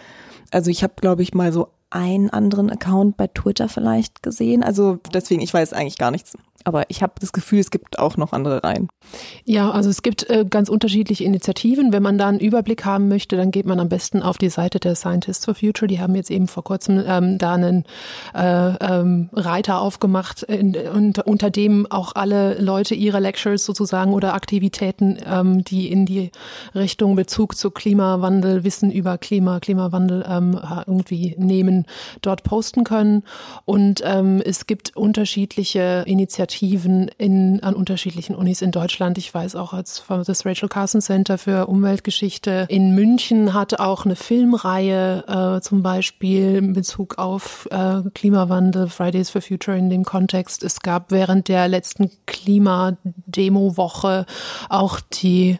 [0.51, 4.63] also ich habe, glaube ich, mal so einen anderen Account bei Twitter vielleicht gesehen.
[4.63, 6.37] Also deswegen, ich weiß eigentlich gar nichts.
[6.65, 8.89] Aber ich habe das Gefühl, es gibt auch noch andere Reihen.
[9.45, 11.91] Ja, also es gibt äh, ganz unterschiedliche Initiativen.
[11.91, 14.79] Wenn man da einen Überblick haben möchte, dann geht man am besten auf die Seite
[14.79, 15.87] der Scientists for Future.
[15.87, 17.85] Die haben jetzt eben vor kurzem ähm, da einen
[18.35, 24.33] äh, ähm, Reiter aufgemacht, in, und, unter dem auch alle Leute ihre Lectures sozusagen oder
[24.33, 26.31] Aktivitäten, ähm, die in die
[26.75, 31.85] Richtung Bezug zu Klimawandel, Wissen über Klima, Klimawandel ähm, irgendwie nehmen,
[32.21, 33.23] dort posten können.
[33.65, 39.17] Und ähm, es gibt unterschiedliche Initiativen Initiativen in, an unterschiedlichen Unis in Deutschland.
[39.17, 44.15] Ich weiß auch als das Rachel Carson Center für Umweltgeschichte in München hat auch eine
[44.15, 50.63] Filmreihe äh, zum Beispiel in Bezug auf äh, Klimawandel, Fridays for Future in dem Kontext.
[50.63, 54.25] Es gab während der letzten Klimademo-Woche
[54.69, 55.57] auch die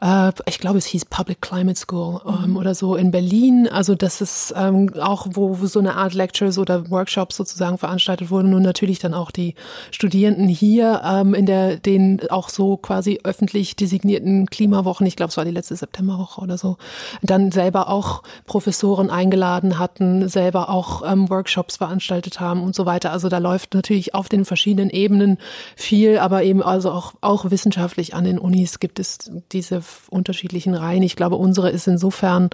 [0.00, 2.56] äh, ich glaube, es hieß Public Climate School ähm, mhm.
[2.56, 3.68] oder so in Berlin.
[3.68, 8.30] Also das ist ähm, auch, wo, wo so eine Art Lectures oder Workshops sozusagen veranstaltet
[8.30, 9.54] wurden und natürlich dann auch die
[9.90, 15.36] Studierenden hier ähm, in der den auch so quasi öffentlich designierten Klimawochen, ich glaube, es
[15.36, 16.76] war die letzte Septemberwoche oder so,
[17.22, 23.12] dann selber auch Professoren eingeladen hatten, selber auch ähm, Workshops veranstaltet haben und so weiter.
[23.12, 25.38] Also da läuft natürlich auf den verschiedenen Ebenen
[25.76, 31.02] viel, aber eben also auch auch wissenschaftlich an den Unis gibt es diese unterschiedlichen Reihen.
[31.02, 32.50] Ich glaube, unsere ist insofern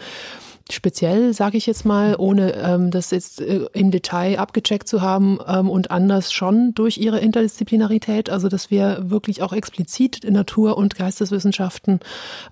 [0.70, 5.38] speziell, sage ich jetzt mal, ohne ähm, das jetzt äh, im Detail abgecheckt zu haben
[5.46, 10.96] ähm, und anders schon durch ihre Interdisziplinarität, also dass wir wirklich auch explizit Natur- und
[10.96, 12.00] Geisteswissenschaften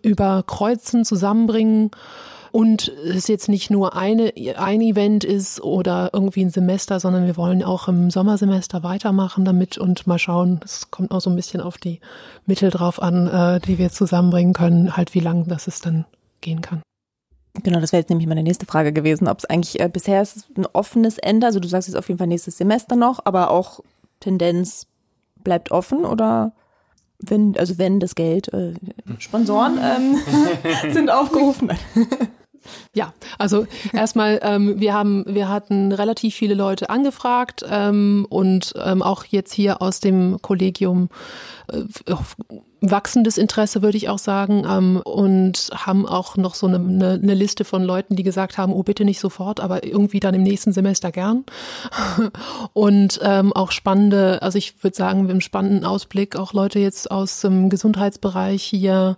[0.02, 1.90] überkreuzen, zusammenbringen
[2.52, 7.36] und es jetzt nicht nur eine, ein Event ist oder irgendwie ein Semester, sondern wir
[7.36, 11.60] wollen auch im Sommersemester weitermachen damit und mal schauen, es kommt auch so ein bisschen
[11.60, 12.00] auf die
[12.46, 16.04] Mittel drauf an, äh, die wir zusammenbringen können, halt wie lang das es dann
[16.40, 16.82] gehen kann.
[17.62, 20.46] Genau, das wäre jetzt nämlich meine nächste Frage gewesen, ob es eigentlich äh, bisher ist
[20.56, 23.80] ein offenes Ende, also du sagst jetzt auf jeden Fall nächstes Semester noch, aber auch
[24.20, 24.86] Tendenz
[25.42, 26.52] bleibt offen oder
[27.18, 28.74] wenn, also wenn das Geld, äh,
[29.18, 31.70] Sponsoren ähm, sind aufgerufen.
[32.94, 39.02] Ja, also erstmal, ähm, wir haben, wir hatten relativ viele Leute angefragt ähm, und ähm,
[39.02, 41.08] auch jetzt hier aus dem Kollegium
[41.72, 41.82] äh,
[42.80, 47.34] wachsendes Interesse, würde ich auch sagen, ähm, und haben auch noch so eine, eine, eine,
[47.34, 50.72] Liste von Leuten, die gesagt haben, oh bitte nicht sofort, aber irgendwie dann im nächsten
[50.72, 51.44] Semester gern.
[52.72, 57.10] und ähm, auch spannende, also ich würde sagen, haben einen spannenden Ausblick, auch Leute jetzt
[57.10, 59.16] aus dem Gesundheitsbereich hier,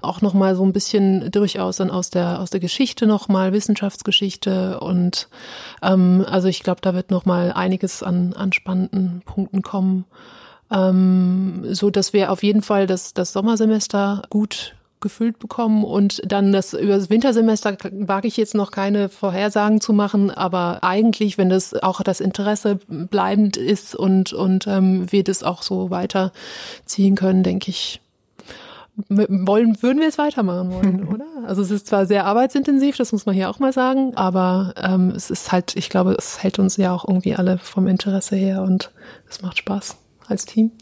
[0.00, 5.28] auch nochmal so ein bisschen durchaus dann aus der aus der Geschichte nochmal, Wissenschaftsgeschichte und
[5.82, 10.04] ähm, also ich glaube, da wird nochmal einiges an, an spannenden Punkten kommen
[10.70, 16.52] ähm, so dass wir auf jeden Fall das, das Sommersemester gut gefüllt bekommen und dann
[16.52, 21.48] das über das Wintersemester wage ich jetzt noch keine Vorhersagen zu machen, aber eigentlich, wenn
[21.48, 27.42] das auch das Interesse bleibend ist und und ähm, wir das auch so weiterziehen können,
[27.42, 28.00] denke ich,
[29.08, 31.26] wollen würden wir es weitermachen wollen, oder?
[31.46, 35.10] Also es ist zwar sehr arbeitsintensiv, das muss man hier auch mal sagen, aber ähm,
[35.16, 38.62] es ist halt, ich glaube, es hält uns ja auch irgendwie alle vom Interesse her
[38.62, 38.92] und
[39.28, 39.96] es macht Spaß
[40.30, 40.72] als Team.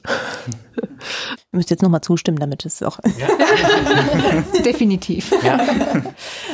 [0.77, 2.99] Ihr müsst jetzt nochmal zustimmen, damit es auch.
[3.19, 4.63] Ja.
[4.65, 5.33] Definitiv.
[5.43, 5.59] Ja.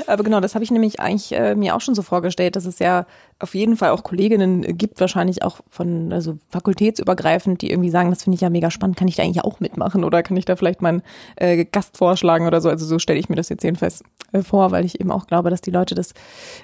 [0.06, 2.78] Aber genau, das habe ich nämlich eigentlich äh, mir auch schon so vorgestellt, dass es
[2.78, 3.06] ja
[3.40, 8.22] auf jeden Fall auch Kolleginnen gibt, wahrscheinlich auch von, also fakultätsübergreifend, die irgendwie sagen, das
[8.22, 10.56] finde ich ja mega spannend, kann ich da eigentlich auch mitmachen oder kann ich da
[10.56, 11.02] vielleicht meinen
[11.36, 12.68] äh, Gast vorschlagen oder so.
[12.68, 14.02] Also so stelle ich mir das jetzt jedenfalls
[14.32, 16.12] äh, vor, weil ich eben auch glaube, dass die Leute das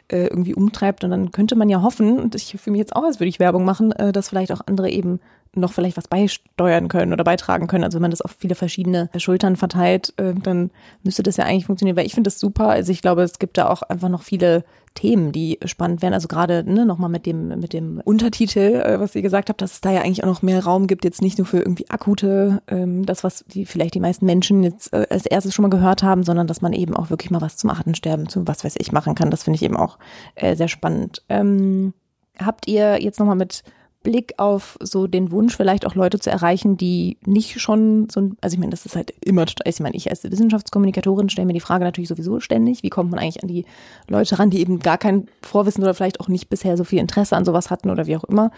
[0.09, 3.05] äh, irgendwie umtreibt und dann könnte man ja hoffen, und ich fühle mich jetzt auch,
[3.05, 5.21] als würde ich Werbung machen, äh, dass vielleicht auch andere eben
[5.55, 7.85] noch vielleicht was beisteuern können oder beitragen können.
[7.85, 10.71] Also wenn man das auf viele verschiedene Schultern verteilt, äh, dann
[11.03, 12.69] müsste das ja eigentlich funktionieren, weil ich finde das super.
[12.69, 16.15] Also ich glaube, es gibt da auch einfach noch viele Themen, die spannend wären.
[16.15, 19.73] Also gerade ne, nochmal mit dem, mit dem Untertitel, äh, was ihr gesagt habt, dass
[19.73, 22.63] es da ja eigentlich auch noch mehr Raum gibt, jetzt nicht nur für irgendwie akute,
[22.69, 26.03] ähm, das, was die vielleicht die meisten Menschen jetzt äh, als erstes schon mal gehört
[26.03, 28.93] haben, sondern dass man eben auch wirklich mal was zum Artensterben, zu was weiß ich
[28.93, 29.31] machen kann.
[29.31, 29.99] Das finde ich eben auch
[30.41, 31.22] sehr spannend.
[31.29, 31.93] Ähm,
[32.39, 33.62] habt ihr jetzt nochmal mit
[34.03, 38.36] Blick auf so den Wunsch, vielleicht auch Leute zu erreichen, die nicht schon so ein,
[38.40, 41.61] also ich meine, das ist halt immer, ich meine, ich als Wissenschaftskommunikatorin stelle mir die
[41.61, 43.66] Frage natürlich sowieso ständig, wie kommt man eigentlich an die
[44.09, 47.36] Leute ran, die eben gar kein Vorwissen oder vielleicht auch nicht bisher so viel Interesse
[47.36, 48.51] an sowas hatten oder wie auch immer.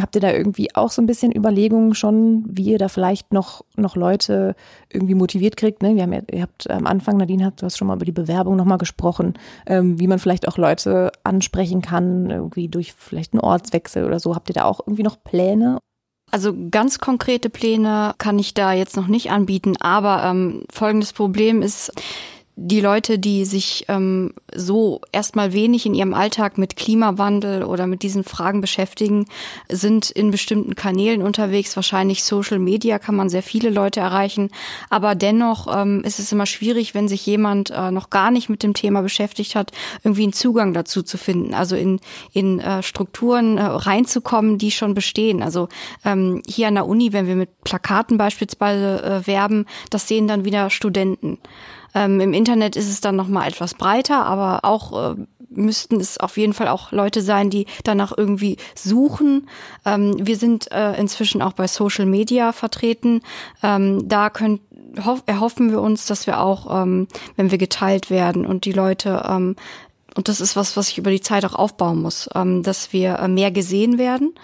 [0.00, 3.64] Habt ihr da irgendwie auch so ein bisschen Überlegungen schon, wie ihr da vielleicht noch,
[3.76, 4.54] noch Leute
[4.92, 5.82] irgendwie motiviert kriegt?
[5.82, 5.94] Ne?
[5.96, 8.12] Wir haben ja, ihr habt am Anfang, Nadine, hat, du hast schon mal über die
[8.12, 9.34] Bewerbung nochmal gesprochen,
[9.66, 14.34] ähm, wie man vielleicht auch Leute ansprechen kann, irgendwie durch vielleicht einen Ortswechsel oder so.
[14.34, 15.78] Habt ihr da auch irgendwie noch Pläne?
[16.30, 21.62] Also ganz konkrete Pläne kann ich da jetzt noch nicht anbieten, aber ähm, folgendes Problem
[21.62, 21.90] ist,
[22.60, 28.02] die Leute, die sich ähm, so erstmal wenig in ihrem Alltag mit Klimawandel oder mit
[28.02, 29.26] diesen Fragen beschäftigen,
[29.68, 31.76] sind in bestimmten Kanälen unterwegs.
[31.76, 34.50] Wahrscheinlich Social Media kann man sehr viele Leute erreichen.
[34.90, 38.64] Aber dennoch ähm, ist es immer schwierig, wenn sich jemand äh, noch gar nicht mit
[38.64, 39.70] dem Thema beschäftigt hat,
[40.02, 41.54] irgendwie einen Zugang dazu zu finden.
[41.54, 42.00] Also in,
[42.32, 45.44] in äh, Strukturen äh, reinzukommen, die schon bestehen.
[45.44, 45.68] Also
[46.04, 50.44] ähm, hier an der Uni, wenn wir mit Plakaten beispielsweise äh, werben, das sehen dann
[50.44, 51.38] wieder Studenten.
[51.94, 55.16] Ähm, Im Internet ist es dann noch mal etwas breiter, aber auch äh,
[55.50, 59.48] müssten es auf jeden Fall auch Leute sein, die danach irgendwie suchen.
[59.84, 63.22] Ähm, wir sind äh, inzwischen auch bei Social Media vertreten.
[63.62, 64.60] Ähm, da könnt,
[65.04, 69.24] hoff, erhoffen wir uns, dass wir auch, ähm, wenn wir geteilt werden und die Leute
[69.28, 69.56] ähm,
[70.18, 73.20] und das ist was, was ich über die Zeit auch aufbauen muss, ähm, dass wir
[73.20, 74.34] äh, mehr gesehen werden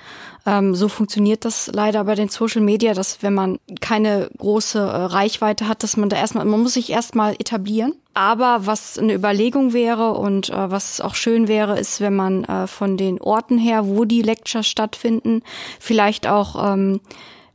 [0.46, 4.82] ähm, so funktioniert das leider bei den Social Media, dass wenn man keine große äh,
[4.82, 7.94] Reichweite hat, dass man da erstmal, man muss sich erstmal etablieren.
[8.12, 12.66] Aber was eine Überlegung wäre und äh, was auch schön wäre, ist, wenn man äh,
[12.66, 15.42] von den Orten her, wo die Lectures stattfinden,
[15.80, 17.00] vielleicht auch ähm,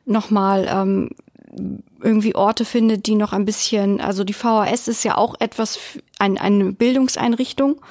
[0.05, 1.11] nochmal ähm,
[2.01, 5.79] irgendwie Orte findet, die noch ein bisschen, also die VHS ist ja auch etwas,
[6.19, 7.81] ein, eine Bildungseinrichtung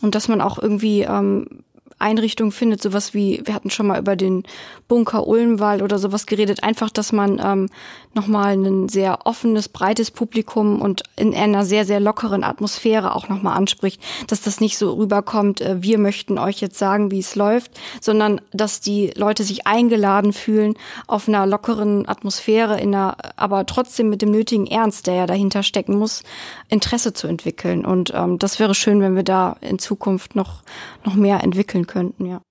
[0.00, 1.64] und dass man auch irgendwie ähm,
[2.02, 4.42] Einrichtung findet, sowas wie, wir hatten schon mal über den
[4.88, 7.68] Bunker Ulmwald oder sowas geredet, einfach, dass man ähm,
[8.14, 13.56] nochmal ein sehr offenes, breites Publikum und in einer sehr, sehr lockeren Atmosphäre auch nochmal
[13.56, 17.72] anspricht, dass das nicht so rüberkommt, äh, wir möchten euch jetzt sagen, wie es läuft,
[18.00, 20.74] sondern dass die Leute sich eingeladen fühlen
[21.06, 25.62] auf einer lockeren Atmosphäre, in einer, aber trotzdem mit dem nötigen Ernst, der ja dahinter
[25.62, 26.22] stecken muss,
[26.68, 27.84] Interesse zu entwickeln.
[27.84, 30.62] Und ähm, das wäre schön, wenn wir da in Zukunft noch,
[31.04, 32.42] noch mehr entwickeln könnten, ja.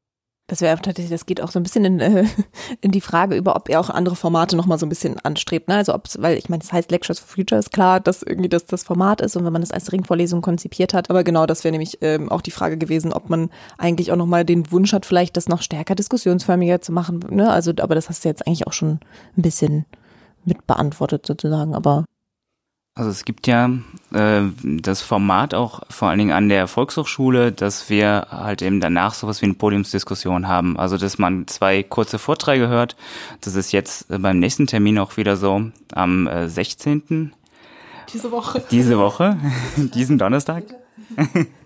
[0.51, 2.25] Das wäre tatsächlich, das geht auch so ein bisschen in, äh,
[2.81, 5.69] in die Frage über, ob er auch andere Formate nochmal so ein bisschen anstrebt.
[5.69, 5.75] Ne?
[5.75, 8.65] Also ob weil ich meine, das heißt Lectures for Future ist klar, dass irgendwie das
[8.65, 11.09] das Format ist und wenn man das als Ringvorlesung konzipiert hat.
[11.09, 14.43] Aber genau, das wäre nämlich ähm, auch die Frage gewesen, ob man eigentlich auch nochmal
[14.43, 17.21] den Wunsch hat, vielleicht das noch stärker diskussionsförmiger zu machen.
[17.29, 17.49] Ne?
[17.49, 18.99] Also, aber das hast du jetzt eigentlich auch schon
[19.37, 19.85] ein bisschen
[20.43, 21.75] mit beantwortet sozusagen.
[21.75, 22.03] Aber
[22.93, 23.69] also es gibt ja
[24.13, 29.13] äh, das Format auch vor allen Dingen an der Volkshochschule, dass wir halt eben danach
[29.13, 30.77] sowas wie eine Podiumsdiskussion haben.
[30.77, 32.95] Also dass man zwei kurze Vorträge hört.
[33.39, 37.33] Das ist jetzt äh, beim nächsten Termin auch wieder so am äh, 16.
[38.13, 38.63] Diese Woche.
[38.71, 39.37] Diese Woche,
[39.77, 40.63] diesen Donnerstag.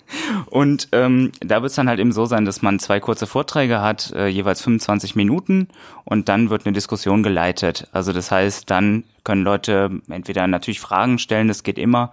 [0.48, 3.82] Und ähm, da wird es dann halt eben so sein, dass man zwei kurze Vorträge
[3.82, 5.68] hat, äh, jeweils 25 Minuten
[6.04, 7.88] und dann wird eine Diskussion geleitet.
[7.92, 12.12] Also das heißt, dann können Leute entweder natürlich Fragen stellen, das geht immer,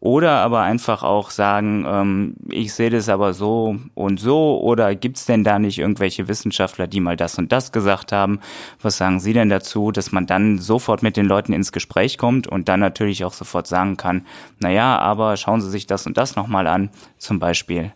[0.00, 5.26] oder aber einfach auch sagen, ähm, ich sehe das aber so und so oder gibt's
[5.26, 8.40] denn da nicht irgendwelche Wissenschaftler, die mal das und das gesagt haben?
[8.80, 12.46] Was sagen Sie denn dazu, dass man dann sofort mit den Leuten ins Gespräch kommt
[12.46, 14.26] und dann natürlich auch sofort sagen kann,
[14.58, 16.88] na ja, aber schauen Sie sich das und das nochmal an,
[17.18, 17.92] zum Beispiel.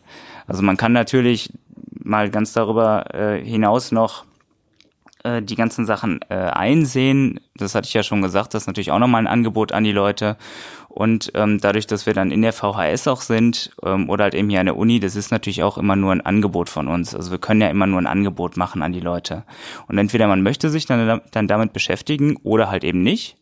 [0.46, 1.54] Also man kann natürlich
[1.90, 4.26] mal ganz darüber äh, hinaus noch
[5.24, 7.40] äh, die ganzen Sachen äh, einsehen.
[7.56, 9.92] Das hatte ich ja schon gesagt, das ist natürlich auch nochmal ein Angebot an die
[9.92, 10.36] Leute.
[10.94, 14.48] Und ähm, dadurch, dass wir dann in der VHS auch sind ähm, oder halt eben
[14.48, 17.16] hier an der Uni, das ist natürlich auch immer nur ein Angebot von uns.
[17.16, 19.42] Also wir können ja immer nur ein Angebot machen an die Leute.
[19.88, 23.36] Und entweder man möchte sich dann, dann damit beschäftigen oder halt eben nicht.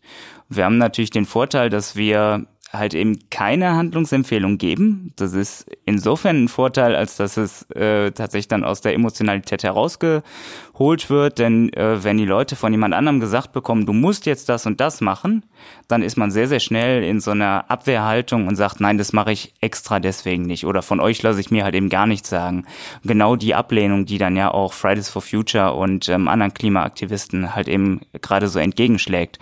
[0.48, 5.12] Wir haben natürlich den Vorteil, dass wir halt eben keine Handlungsempfehlung geben.
[5.16, 11.10] Das ist insofern ein Vorteil, als dass es äh, tatsächlich dann aus der Emotionalität herausgeholt
[11.10, 11.38] wird.
[11.38, 14.80] Denn äh, wenn die Leute von jemand anderem gesagt bekommen, du musst jetzt das und
[14.80, 15.44] das machen,
[15.88, 19.32] dann ist man sehr, sehr schnell in so einer Abwehrhaltung und sagt, nein, das mache
[19.32, 20.64] ich extra deswegen nicht.
[20.64, 22.64] Oder von euch lasse ich mir halt eben gar nichts sagen.
[23.04, 27.68] Genau die Ablehnung, die dann ja auch Fridays for Future und ähm, anderen Klimaaktivisten halt
[27.68, 29.38] eben gerade so entgegenschlägt.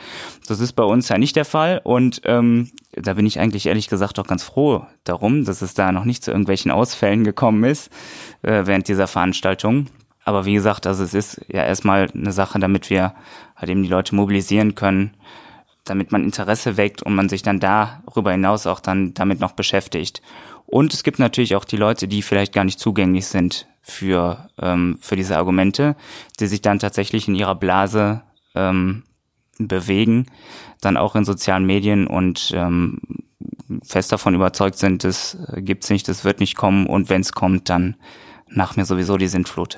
[0.49, 2.73] Das ist bei uns ja nicht der Fall und ähm,
[3.03, 6.25] da bin ich eigentlich ehrlich gesagt auch ganz froh darum, dass es da noch nicht
[6.25, 7.91] zu irgendwelchen Ausfällen gekommen ist
[8.43, 9.87] äh, während dieser Veranstaltung.
[10.25, 13.15] Aber wie gesagt, also es ist ja erstmal eine Sache, damit wir
[13.57, 15.15] halt eben die Leute mobilisieren können,
[15.85, 20.23] damit man Interesse weckt und man sich dann darüber hinaus auch dann damit noch beschäftigt.
[20.67, 24.99] Und es gibt natürlich auch die Leute, die vielleicht gar nicht zugänglich sind für, ähm,
[25.01, 25.97] für diese Argumente,
[26.39, 28.23] die sich dann tatsächlich in ihrer Blase
[28.55, 29.03] ähm,
[29.69, 30.27] bewegen,
[30.81, 33.01] dann auch in sozialen Medien und ähm,
[33.83, 37.69] fest davon überzeugt sind, das gibt's nicht, das wird nicht kommen und wenn es kommt,
[37.69, 37.97] dann
[38.49, 39.77] nach mir sowieso die Sintflut.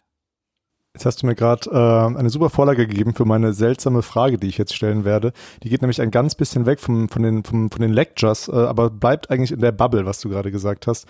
[0.94, 4.48] Jetzt hast du mir gerade äh, eine super Vorlage gegeben für meine seltsame Frage, die
[4.48, 5.32] ich jetzt stellen werde.
[5.62, 8.52] Die geht nämlich ein ganz bisschen weg vom, von, den, vom, von den Lectures, äh,
[8.52, 11.06] aber bleibt eigentlich in der Bubble, was du gerade gesagt hast.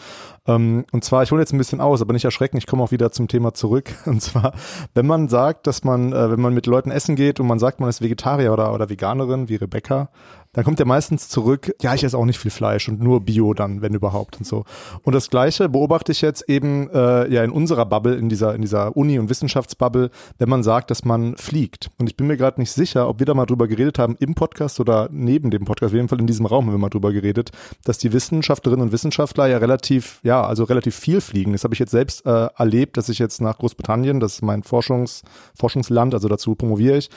[0.47, 2.93] Ähm, und zwar, ich hole jetzt ein bisschen aus, aber nicht erschrecken, ich komme auch
[2.93, 3.93] wieder zum Thema zurück.
[4.07, 4.53] Und zwar,
[4.95, 7.81] wenn man sagt, dass man, äh, wenn man mit Leuten essen geht und man sagt,
[7.81, 10.11] man ist Vegetarier oder, oder Veganerin, wie Rebecca,
[10.55, 13.55] dann kommt er meistens zurück, ja, ich esse auch nicht viel Fleisch und nur Bio
[13.55, 14.65] dann, wenn überhaupt und so.
[15.03, 18.61] Und das Gleiche beobachte ich jetzt eben äh, ja in unserer Bubble, in dieser, in
[18.61, 21.91] dieser Uni- und Wissenschaftsbubble, wenn man sagt, dass man fliegt.
[21.99, 24.35] Und ich bin mir gerade nicht sicher, ob wir da mal drüber geredet haben im
[24.35, 27.13] Podcast oder neben dem Podcast, auf jeden Fall in diesem Raum haben wir mal drüber
[27.13, 27.51] geredet,
[27.85, 31.53] dass die Wissenschaftlerinnen und Wissenschaftler ja relativ, ja, also relativ viel fliegen.
[31.53, 34.63] Das habe ich jetzt selbst äh, erlebt, dass ich jetzt nach Großbritannien, das ist mein
[34.63, 35.23] Forschungs,
[35.59, 37.09] Forschungsland, also dazu promoviere ich,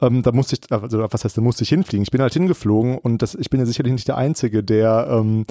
[0.00, 2.04] ähm, da musste ich, also was heißt, da musste ich hinfliegen.
[2.04, 5.08] Ich bin halt hingeflogen geflogen und das, ich bin ja sicherlich nicht der Einzige, der
[5.10, 5.46] ähm,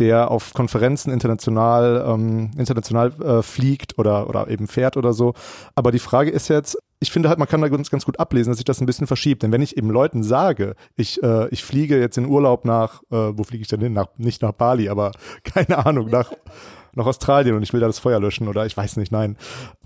[0.00, 5.34] der auf Konferenzen international ähm, international äh, fliegt oder oder eben fährt oder so.
[5.76, 8.50] Aber die Frage ist jetzt, ich finde halt, man kann da ganz, ganz gut ablesen,
[8.50, 9.44] dass sich das ein bisschen verschiebt.
[9.44, 13.38] Denn wenn ich eben Leuten sage, ich, äh, ich fliege jetzt in Urlaub nach, äh,
[13.38, 13.92] wo fliege ich denn hin?
[13.92, 15.12] Nach, nicht nach Bali, aber
[15.44, 16.32] keine Ahnung, nach
[16.96, 19.36] nach Australien und ich will da das Feuer löschen oder ich weiß nicht, nein.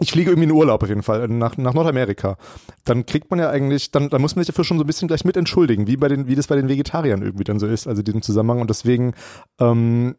[0.01, 2.37] Ich fliege irgendwie in Urlaub auf jeden Fall, nach, nach Nordamerika.
[2.85, 5.09] Dann kriegt man ja eigentlich, dann, dann muss man sich dafür schon so ein bisschen
[5.09, 7.87] gleich mit entschuldigen, wie bei den, wie das bei den Vegetariern irgendwie dann so ist,
[7.87, 8.61] also diesem Zusammenhang.
[8.61, 9.15] Und deswegen
[9.61, 10.17] ähm,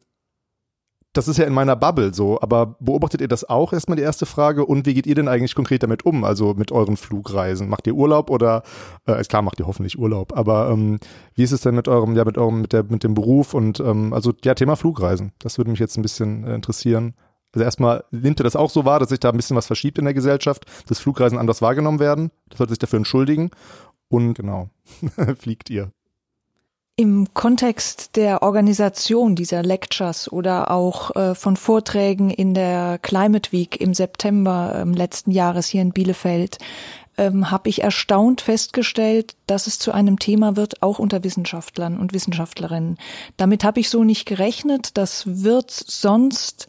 [1.14, 3.74] das ist ja in meiner Bubble so, aber beobachtet ihr das auch?
[3.74, 4.66] Erstmal die erste Frage.
[4.66, 6.24] Und wie geht ihr denn eigentlich konkret damit um?
[6.24, 7.68] Also mit euren Flugreisen?
[7.68, 8.62] Macht ihr Urlaub oder,
[9.06, 11.00] äh, klar macht ihr hoffentlich Urlaub, aber ähm,
[11.34, 13.80] wie ist es denn mit eurem, ja, mit eurem, mit der, mit dem Beruf und
[13.80, 15.32] ähm, also ja, Thema Flugreisen.
[15.40, 17.16] Das würde mich jetzt ein bisschen äh, interessieren.
[17.54, 19.98] Also erstmal nimmt ihr das auch so wahr, dass sich da ein bisschen was verschiebt
[19.98, 22.30] in der Gesellschaft, dass Flugreisen anders wahrgenommen werden?
[22.50, 23.50] Das sollte sich dafür entschuldigen.
[24.10, 24.70] Und genau,
[25.40, 25.92] fliegt ihr.
[27.00, 33.80] Im Kontext der Organisation dieser Lectures oder auch äh, von Vorträgen in der Climate Week
[33.80, 36.58] im September ähm, letzten Jahres hier in Bielefeld
[37.18, 42.12] ähm, habe ich erstaunt festgestellt, dass es zu einem Thema wird, auch unter Wissenschaftlern und
[42.12, 42.98] Wissenschaftlerinnen.
[43.38, 44.98] Damit habe ich so nicht gerechnet.
[44.98, 46.68] Das wird sonst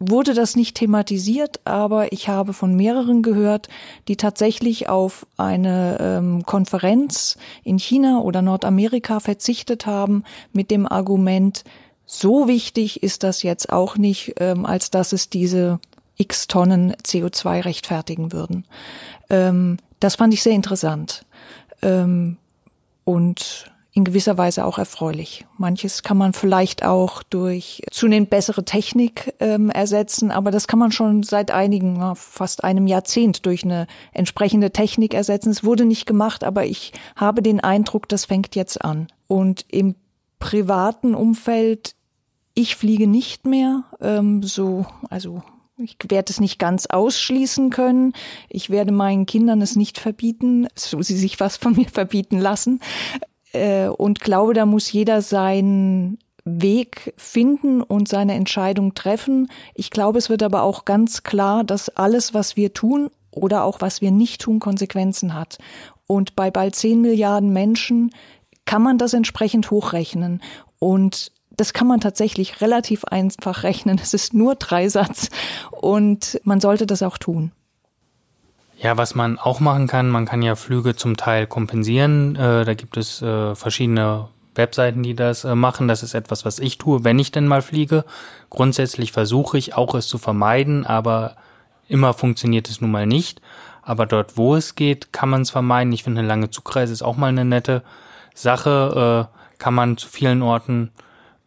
[0.00, 3.68] wurde das nicht thematisiert, aber ich habe von mehreren gehört,
[4.06, 10.22] die tatsächlich auf eine ähm, Konferenz in China oder Nordamerika verzichtet haben
[10.52, 11.64] mit dem Argument,
[12.06, 15.78] so wichtig ist das jetzt auch nicht, ähm, als dass es diese
[16.16, 18.64] x Tonnen CO2 rechtfertigen würden.
[19.30, 21.26] Ähm, das fand ich sehr interessant.
[21.82, 22.38] Ähm,
[23.04, 25.44] und in gewisser Weise auch erfreulich.
[25.56, 30.92] Manches kann man vielleicht auch durch zunehmend bessere Technik ähm, ersetzen, aber das kann man
[30.92, 35.50] schon seit einigen, fast einem Jahrzehnt durch eine entsprechende Technik ersetzen.
[35.50, 39.08] Es wurde nicht gemacht, aber ich habe den Eindruck, das fängt jetzt an.
[39.26, 39.96] Und im
[40.38, 41.96] privaten Umfeld,
[42.54, 45.42] ich fliege nicht mehr, ähm, so, also
[45.76, 48.12] ich werde es nicht ganz ausschließen können.
[48.48, 52.80] Ich werde meinen Kindern es nicht verbieten, so sie sich was von mir verbieten lassen
[53.52, 59.48] äh, und glaube, da muss jeder seinen Weg finden und seine Entscheidung treffen.
[59.74, 63.80] Ich glaube, es wird aber auch ganz klar, dass alles, was wir tun oder auch
[63.80, 65.58] was wir nicht tun, Konsequenzen hat.
[66.06, 68.10] Und bei bald zehn Milliarden Menschen
[68.64, 70.42] kann man das entsprechend hochrechnen.
[70.78, 74.00] Und das kann man tatsächlich relativ einfach rechnen.
[74.02, 75.28] Es ist nur Dreisatz
[75.70, 77.52] und man sollte das auch tun.
[78.80, 82.36] Ja, was man auch machen kann, man kann ja Flüge zum Teil kompensieren.
[82.36, 85.88] Äh, da gibt es äh, verschiedene Webseiten, die das äh, machen.
[85.88, 88.04] Das ist etwas, was ich tue, wenn ich denn mal fliege.
[88.50, 91.34] Grundsätzlich versuche ich auch es zu vermeiden, aber
[91.88, 93.42] immer funktioniert es nun mal nicht.
[93.82, 95.92] Aber dort, wo es geht, kann man es vermeiden.
[95.92, 97.82] Ich finde, eine lange Zugreise ist auch mal eine nette
[98.34, 99.28] Sache.
[99.32, 100.92] Äh, kann man zu vielen Orten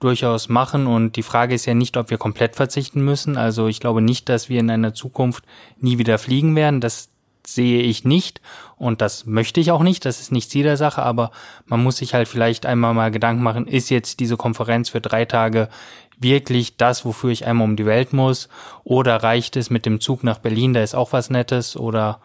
[0.02, 0.88] durchaus machen.
[0.88, 3.38] Und die Frage ist ja nicht, ob wir komplett verzichten müssen.
[3.38, 5.46] Also ich glaube nicht, dass wir in einer Zukunft
[5.78, 6.82] nie wieder fliegen werden.
[6.82, 7.11] Das
[7.46, 8.42] sehe ich nicht
[8.78, 10.06] und das möchte ich auch nicht.
[10.06, 11.32] Das ist nicht Ziel der Sache, aber
[11.66, 15.26] man muss sich halt vielleicht einmal mal Gedanken machen, ist jetzt diese Konferenz für drei
[15.26, 15.70] Tage
[16.18, 18.48] wirklich das, wofür ich einmal um die Welt muss?
[18.84, 22.20] Oder reicht es mit dem Zug nach Berlin, da ist auch was Nettes oder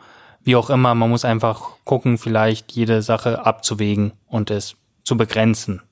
[0.45, 5.83] wie auch immer, man muss einfach gucken, vielleicht jede Sache abzuwägen und es zu begrenzen.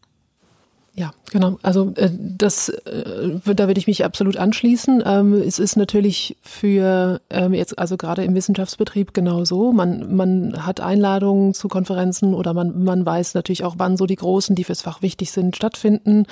[0.97, 1.59] Ja, genau.
[1.62, 5.03] Also äh, das, äh, da würde ich mich absolut anschließen.
[5.05, 9.72] Ähm, es ist natürlich für ähm, jetzt also gerade im Wissenschaftsbetrieb genauso.
[9.72, 14.14] Man man hat Einladungen zu Konferenzen oder man man weiß natürlich auch, wann so die
[14.14, 16.26] großen, die fürs Fach wichtig sind, stattfinden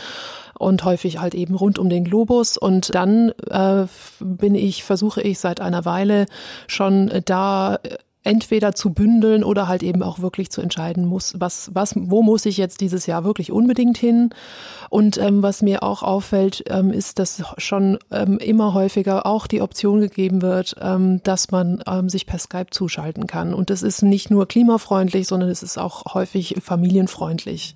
[0.56, 2.56] und häufig halt eben rund um den Globus.
[2.56, 3.86] Und dann äh,
[4.20, 6.26] bin ich versuche ich seit einer Weile
[6.68, 7.80] schon da
[8.24, 12.46] entweder zu bündeln oder halt eben auch wirklich zu entscheiden muss, was, was, wo muss
[12.46, 14.30] ich jetzt dieses Jahr wirklich unbedingt hin?
[14.90, 19.62] Und ähm, was mir auch auffällt, ähm, ist, dass schon ähm, immer häufiger auch die
[19.62, 23.54] Option gegeben wird, ähm, dass man ähm, sich per Skype zuschalten kann.
[23.54, 27.74] Und das ist nicht nur klimafreundlich, sondern es ist auch häufig familienfreundlich.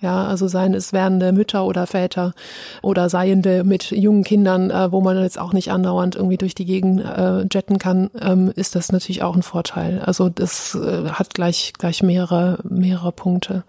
[0.00, 2.34] Ja, also seien es werdende Mütter oder Väter
[2.82, 6.66] oder Seiende mit jungen Kindern, äh, wo man jetzt auch nicht andauernd irgendwie durch die
[6.66, 9.85] Gegend äh, jetten kann, ähm, ist das natürlich auch ein Vorteil.
[9.86, 10.00] Vorteil.
[10.04, 13.64] Also das äh, hat gleich, gleich mehrere, mehrere Punkte.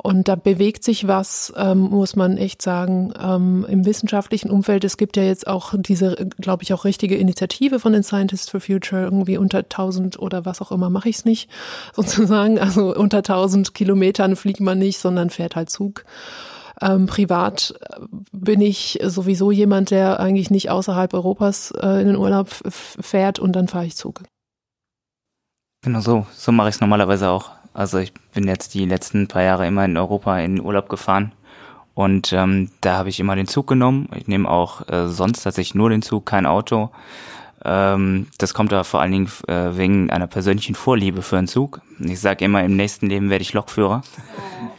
[0.00, 4.84] Und da bewegt sich was, ähm, muss man echt sagen, ähm, im wissenschaftlichen Umfeld.
[4.84, 8.60] Es gibt ja jetzt auch diese, glaube ich, auch richtige Initiative von den Scientists for
[8.60, 11.50] Future, irgendwie unter 1000 oder was auch immer mache ich es nicht,
[11.94, 12.60] sozusagen.
[12.60, 16.04] Also unter 1000 Kilometern fliegt man nicht, sondern fährt halt Zug.
[16.80, 17.74] Ähm, privat
[18.30, 23.54] bin ich sowieso jemand, der eigentlich nicht außerhalb Europas äh, in den Urlaub fährt und
[23.54, 24.22] dann fahre ich Zug.
[25.88, 27.48] Genau so, so mache ich es normalerweise auch.
[27.72, 31.32] Also ich bin jetzt die letzten paar Jahre immer in Europa in Urlaub gefahren
[31.94, 34.06] und ähm, da habe ich immer den Zug genommen.
[34.14, 36.90] Ich nehme auch äh, sonst tatsächlich nur den Zug, kein Auto.
[37.64, 41.80] Ähm, das kommt aber vor allen Dingen äh, wegen einer persönlichen Vorliebe für einen Zug.
[42.00, 44.02] Ich sage immer, im nächsten Leben werde ich Lokführer.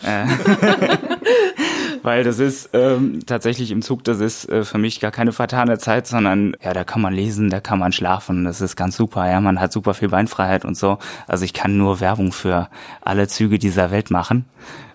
[0.03, 0.27] Äh,
[2.01, 5.77] Weil das ist ähm, tatsächlich im Zug, das ist äh, für mich gar keine vertane
[5.77, 8.45] Zeit, sondern ja, da kann man lesen, da kann man schlafen.
[8.45, 9.29] Das ist ganz super.
[9.29, 10.97] Ja, man hat super viel Beinfreiheit und so.
[11.27, 12.69] Also ich kann nur Werbung für
[13.01, 14.45] alle Züge dieser Welt machen.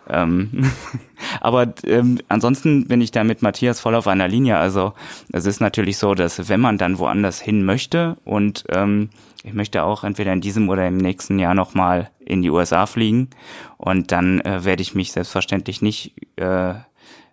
[0.09, 0.70] Ähm,
[1.40, 4.59] aber ähm, ansonsten bin ich da mit Matthias voll auf einer Linie.
[4.59, 4.92] Also
[5.32, 9.11] es ist natürlich so, dass wenn man dann woanders hin möchte und ähm,
[9.42, 13.28] ich möchte auch entweder in diesem oder im nächsten Jahr nochmal in die USA fliegen
[13.76, 16.74] und dann äh, werde ich mich selbstverständlich nicht äh,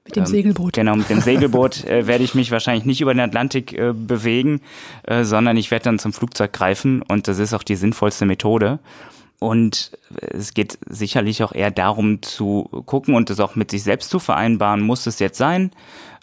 [0.04, 0.74] mit dem ähm, Segelboot.
[0.74, 4.62] Genau, mit dem Segelboot äh, werde ich mich wahrscheinlich nicht über den Atlantik äh, bewegen,
[5.04, 8.80] äh, sondern ich werde dann zum Flugzeug greifen und das ist auch die sinnvollste Methode.
[9.39, 14.12] Und es geht sicherlich auch eher darum zu gucken und es auch mit sich selbst
[14.12, 15.72] zu vereinbaren, muss es jetzt sein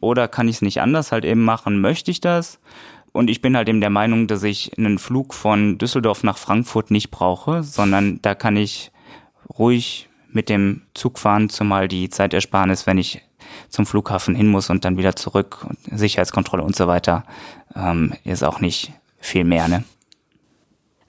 [0.01, 2.61] oder kann ich es nicht anders halt eben machen, möchte ich das?
[3.13, 6.93] Und ich bin halt eben der Meinung, dass ich einen Flug von Düsseldorf nach Frankfurt
[6.93, 8.93] nicht brauche, sondern da kann ich
[9.59, 13.23] ruhig mit dem Zug fahren, zumal die Zeitersparnis, wenn ich
[13.69, 17.25] zum Flughafen hin muss und dann wieder zurück, Sicherheitskontrolle und so weiter,
[17.75, 19.85] ähm, ist auch nicht viel mehr, ne?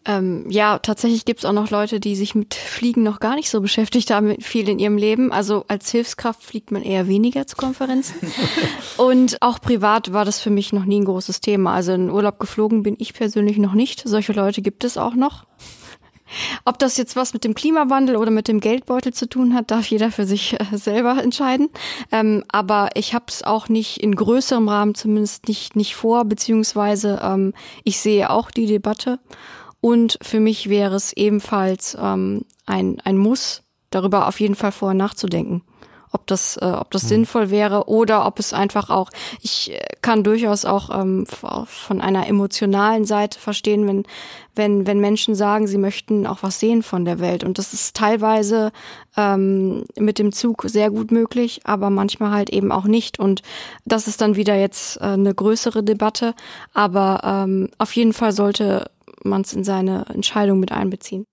[0.05, 3.61] Ähm, ja, tatsächlich gibt's auch noch Leute, die sich mit Fliegen noch gar nicht so
[3.61, 5.31] beschäftigt haben, viel in ihrem Leben.
[5.31, 8.15] Also als Hilfskraft fliegt man eher weniger zu Konferenzen.
[8.97, 11.73] Und auch privat war das für mich noch nie ein großes Thema.
[11.73, 14.01] Also in Urlaub geflogen bin ich persönlich noch nicht.
[14.03, 15.45] Solche Leute gibt es auch noch.
[16.65, 19.87] Ob das jetzt was mit dem Klimawandel oder mit dem Geldbeutel zu tun hat, darf
[19.87, 21.69] jeder für sich äh, selber entscheiden.
[22.11, 27.19] Ähm, aber ich habe es auch nicht in größerem Rahmen zumindest nicht, nicht vor, beziehungsweise
[27.23, 27.53] ähm,
[27.83, 29.19] ich sehe auch die Debatte.
[29.81, 34.97] Und für mich wäre es ebenfalls ähm, ein, ein Muss, darüber auf jeden Fall vorher
[34.97, 35.63] nachzudenken
[36.11, 37.07] ob das, äh, ob das mhm.
[37.07, 39.09] sinnvoll wäre oder ob es einfach auch,
[39.41, 44.03] ich äh, kann durchaus auch ähm, von einer emotionalen Seite verstehen, wenn,
[44.55, 47.43] wenn, wenn Menschen sagen, sie möchten auch was sehen von der Welt.
[47.43, 48.71] Und das ist teilweise
[49.17, 53.19] ähm, mit dem Zug sehr gut möglich, aber manchmal halt eben auch nicht.
[53.19, 53.41] Und
[53.85, 56.33] das ist dann wieder jetzt äh, eine größere Debatte.
[56.73, 58.89] Aber ähm, auf jeden Fall sollte
[59.23, 61.25] man es in seine Entscheidung mit einbeziehen.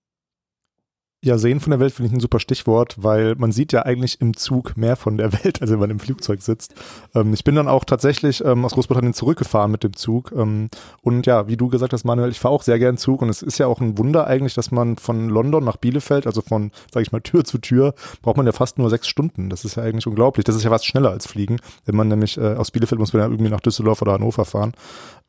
[1.27, 4.21] Ja, sehen von der Welt finde ich ein super Stichwort, weil man sieht ja eigentlich
[4.21, 6.73] im Zug mehr von der Welt, als wenn man im Flugzeug sitzt.
[7.13, 10.31] Ähm, ich bin dann auch tatsächlich ähm, aus Großbritannien zurückgefahren mit dem Zug.
[10.31, 10.69] Ähm,
[11.01, 13.41] und ja, wie du gesagt hast, Manuel, ich fahre auch sehr gern Zug und es
[13.41, 17.01] ist ja auch ein Wunder eigentlich, dass man von London nach Bielefeld, also von, sage
[17.01, 19.49] ich mal, Tür zu Tür, braucht man ja fast nur sechs Stunden.
[19.49, 20.45] Das ist ja eigentlich unglaublich.
[20.45, 21.57] Das ist ja fast schneller als Fliegen.
[21.83, 24.71] Wenn man nämlich äh, aus Bielefeld muss man ja irgendwie nach Düsseldorf oder Hannover fahren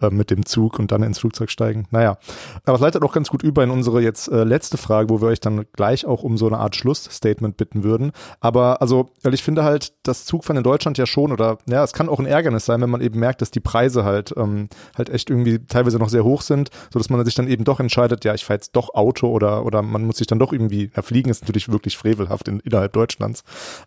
[0.01, 1.87] äh, mit dem Zug und dann ins Flugzeug steigen.
[1.91, 2.19] Naja,
[2.65, 5.29] aber es leitet auch ganz gut über in unsere jetzt äh, letzte Frage, wo wir
[5.29, 8.13] euch dann gleich auch um so eine Art Schlussstatement bitten würden.
[8.41, 11.93] Aber also, weil ich finde halt, das Zugfahren in Deutschland ja schon oder ja, es
[11.93, 15.11] kann auch ein Ärgernis sein, wenn man eben merkt, dass die Preise halt ähm, halt
[15.11, 18.25] echt irgendwie teilweise noch sehr hoch sind, so dass man sich dann eben doch entscheidet,
[18.25, 21.03] ja, ich fahre jetzt doch Auto oder oder man muss sich dann doch irgendwie, ja,
[21.03, 23.45] fliegen ist natürlich wirklich frevelhaft in, innerhalb Deutschlands.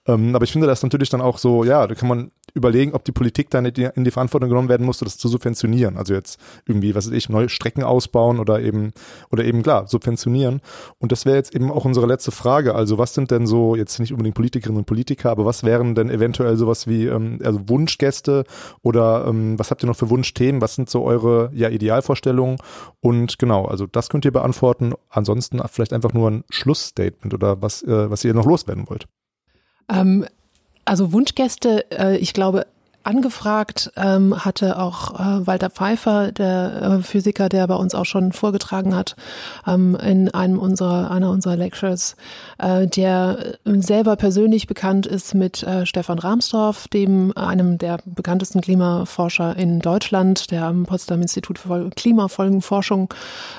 [0.08, 3.04] Ähm, aber ich finde das natürlich dann auch so, ja, da kann man überlegen, ob
[3.04, 5.98] die Politik dann in die Verantwortung genommen werden muss, das zu subventionieren.
[5.98, 8.94] Also jetzt irgendwie, was weiß ich, neue Strecken ausbauen oder eben,
[9.32, 10.62] oder eben klar, subventionieren.
[11.00, 12.76] Und das wäre jetzt eben auch unsere letzte Frage.
[12.76, 16.10] Also was sind denn so, jetzt nicht unbedingt Politikerinnen und Politiker, aber was wären denn
[16.10, 18.46] eventuell sowas wie, ähm, also Wunschgäste
[18.82, 20.62] oder ähm, was habt ihr noch für Wunschthemen?
[20.62, 22.58] Was sind so eure ja, Idealvorstellungen?
[23.00, 24.94] Und genau, also das könnt ihr beantworten.
[25.10, 29.08] Ansonsten vielleicht einfach nur ein Schlussstatement oder was, äh, was ihr noch loswerden wollt.
[29.90, 30.26] Ähm,
[30.86, 32.66] also Wunschgäste, äh, ich glaube,
[33.04, 38.32] angefragt ähm, hatte auch äh, Walter Pfeiffer, der äh, Physiker, der bei uns auch schon
[38.32, 39.16] vorgetragen hat
[39.68, 42.16] ähm, in einem unserer einer unserer Lectures,
[42.58, 49.56] äh, der selber persönlich bekannt ist mit äh, Stefan Rahmsdorf, dem einem der bekanntesten Klimaforscher
[49.58, 53.14] in Deutschland, der am Potsdam Institut für Klimafolgenforschung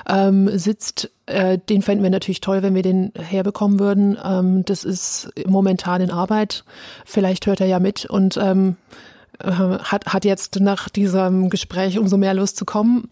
[0.07, 4.17] ähm, sitzt äh, den fänden wir natürlich toll, wenn wir den herbekommen würden.
[4.23, 6.65] Ähm, das ist momentan in Arbeit.
[7.05, 12.17] Vielleicht hört er ja mit und ähm, äh, hat, hat jetzt nach diesem Gespräch umso
[12.17, 13.09] mehr Lust zu kommen.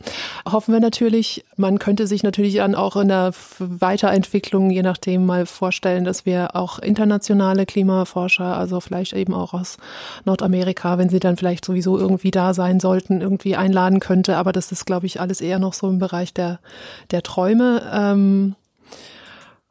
[0.50, 1.44] Hoffen wir natürlich.
[1.58, 6.56] Man könnte sich natürlich dann auch in der Weiterentwicklung, je nachdem, mal vorstellen, dass wir
[6.56, 9.78] auch internationale Klimaforscher, also vielleicht eben auch aus
[10.26, 14.38] Nordamerika, wenn sie dann vielleicht sowieso irgendwie da sein sollten, irgendwie einladen könnte.
[14.38, 16.60] Aber das ist, glaube ich, alles eher noch so im Bereich der,
[17.12, 17.82] der Träume.
[17.94, 18.56] Ähm,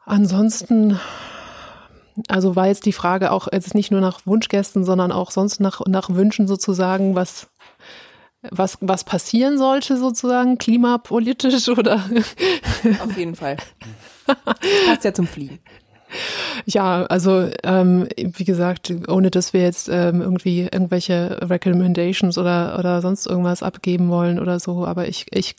[0.05, 0.98] ansonsten
[2.29, 5.81] also war jetzt die Frage auch jetzt nicht nur nach Wunschgästen, sondern auch sonst nach,
[5.87, 7.49] nach Wünschen sozusagen, was,
[8.43, 12.05] was, was passieren sollte sozusagen, klimapolitisch oder?
[13.03, 13.57] Auf jeden Fall.
[14.87, 15.59] passt ja zum Fliegen.
[16.66, 23.00] Ja, also ähm, wie gesagt, ohne dass wir jetzt ähm, irgendwie irgendwelche Recommendations oder oder
[23.02, 25.56] sonst irgendwas abgeben wollen oder so, aber ich ich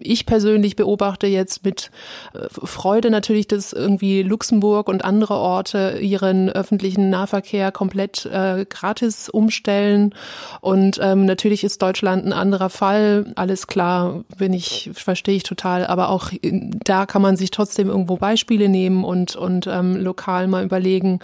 [0.00, 1.90] ich persönlich beobachte jetzt mit
[2.34, 9.28] äh, Freude natürlich, dass irgendwie Luxemburg und andere Orte ihren öffentlichen Nahverkehr komplett äh, gratis
[9.28, 10.14] umstellen.
[10.60, 15.86] Und ähm, natürlich ist Deutschland ein anderer Fall, alles klar, bin ich verstehe ich total,
[15.86, 20.64] aber auch da kann man sich trotzdem irgendwo Beispiele nehmen und und ähm, lokal mal
[20.64, 21.18] überlegen,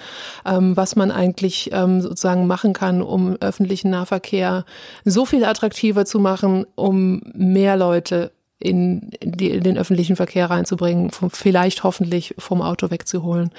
[0.44, 4.64] ähm, was man eigentlich ähm, sozusagen machen kann, um öffentlichen Nahverkehr
[5.04, 11.11] so viel attraktiver zu machen, um mehr Leute in, die, in den öffentlichen Verkehr reinzubringen,
[11.11, 13.50] vom, vielleicht hoffentlich vom Auto wegzuholen.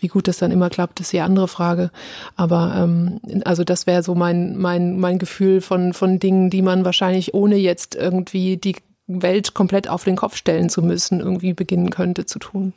[0.00, 1.90] Wie gut das dann immer klappt, ist die andere Frage.
[2.36, 6.84] Aber ähm, also das wäre so mein, mein, mein Gefühl von, von Dingen, die man
[6.84, 8.76] wahrscheinlich ohne jetzt irgendwie die
[9.06, 12.72] Welt komplett auf den Kopf stellen zu müssen, irgendwie beginnen könnte zu tun.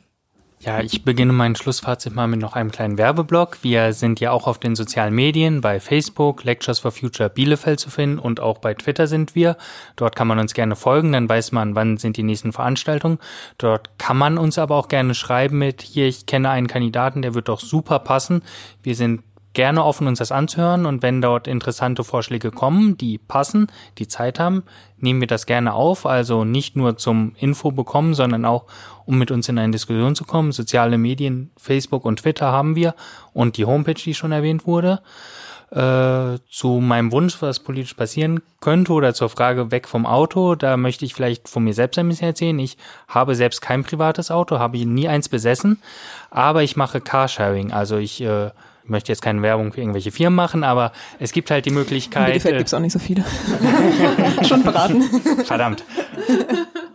[0.62, 3.56] Ja, ich beginne mein Schlussfazit mal mit noch einem kleinen Werbeblock.
[3.62, 7.88] Wir sind ja auch auf den sozialen Medien, bei Facebook, Lectures for Future Bielefeld zu
[7.88, 9.56] finden und auch bei Twitter sind wir.
[9.96, 13.18] Dort kann man uns gerne folgen, dann weiß man, wann sind die nächsten Veranstaltungen.
[13.56, 17.32] Dort kann man uns aber auch gerne schreiben mit, hier, ich kenne einen Kandidaten, der
[17.32, 18.42] wird doch super passen.
[18.82, 19.22] Wir sind
[19.52, 23.66] gerne offen, uns das anzuhören und wenn dort interessante Vorschläge kommen, die passen,
[23.98, 24.62] die Zeit haben,
[24.98, 26.06] nehmen wir das gerne auf.
[26.06, 28.66] Also nicht nur zum Info bekommen, sondern auch,
[29.06, 30.52] um mit uns in eine Diskussion zu kommen.
[30.52, 32.94] Soziale Medien, Facebook und Twitter haben wir
[33.32, 35.00] und die Homepage, die schon erwähnt wurde.
[35.70, 40.76] Äh, zu meinem Wunsch, was politisch passieren könnte oder zur Frage weg vom Auto, da
[40.76, 42.58] möchte ich vielleicht von mir selbst ein bisschen erzählen.
[42.58, 42.76] Ich
[43.06, 45.80] habe selbst kein privates Auto, habe nie eins besessen,
[46.28, 47.72] aber ich mache Carsharing.
[47.72, 48.52] Also ich äh, ich
[48.90, 52.26] möchte jetzt keine Werbung für irgendwelche Firmen machen, aber es gibt halt die Möglichkeit.
[52.26, 53.24] In Bielefeld äh, gibt's auch nicht so viele.
[54.46, 55.02] Schon verraten.
[55.44, 55.84] Verdammt.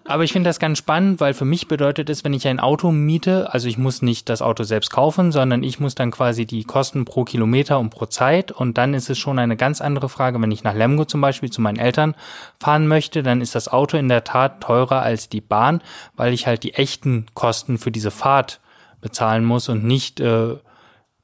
[0.08, 2.92] Aber ich finde das ganz spannend, weil für mich bedeutet es, wenn ich ein Auto
[2.92, 6.64] miete, also ich muss nicht das Auto selbst kaufen, sondern ich muss dann quasi die
[6.64, 10.40] Kosten pro Kilometer und pro Zeit und dann ist es schon eine ganz andere Frage,
[10.40, 12.14] wenn ich nach Lemgo zum Beispiel zu meinen Eltern
[12.60, 15.82] fahren möchte, dann ist das Auto in der Tat teurer als die Bahn,
[16.16, 18.60] weil ich halt die echten Kosten für diese Fahrt
[19.02, 20.56] bezahlen muss und nicht äh,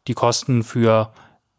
[0.08, 1.12] die Kosten für,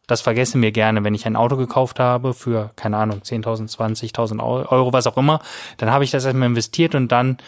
[0.07, 4.43] das vergessen wir gerne, wenn ich ein Auto gekauft habe für, keine Ahnung, 10.000, 20.000
[4.43, 5.41] Euro, was auch immer,
[5.77, 7.39] dann habe ich das erstmal investiert und dann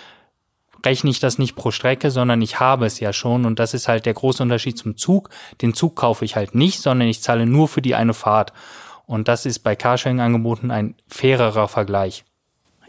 [0.85, 3.89] rechne ich das nicht pro Strecke, sondern ich habe es ja schon und das ist
[3.89, 5.31] halt der große Unterschied zum Zug.
[5.63, 8.53] Den Zug kaufe ich halt nicht, sondern ich zahle nur für die eine Fahrt.
[9.07, 12.25] Und das ist bei Carsharing-Angeboten ein fairerer Vergleich.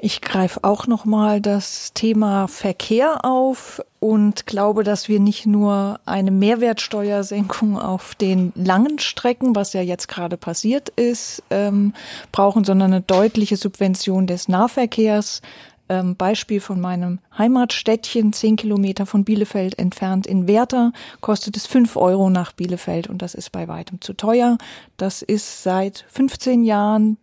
[0.05, 6.29] Ich greife auch nochmal das Thema Verkehr auf und glaube, dass wir nicht nur eine
[6.29, 11.95] Mehrwertsteuersenkung auf den langen Strecken, was ja jetzt gerade passiert ist, ähm,
[12.31, 15.41] brauchen, sondern eine deutliche Subvention des Nahverkehrs.
[15.89, 21.95] Ähm, Beispiel von meinem Heimatstädtchen, zehn Kilometer von Bielefeld entfernt in Werther, kostet es fünf
[21.95, 24.59] Euro nach Bielefeld und das ist bei weitem zu teuer.
[24.97, 27.17] Das ist seit 15 Jahren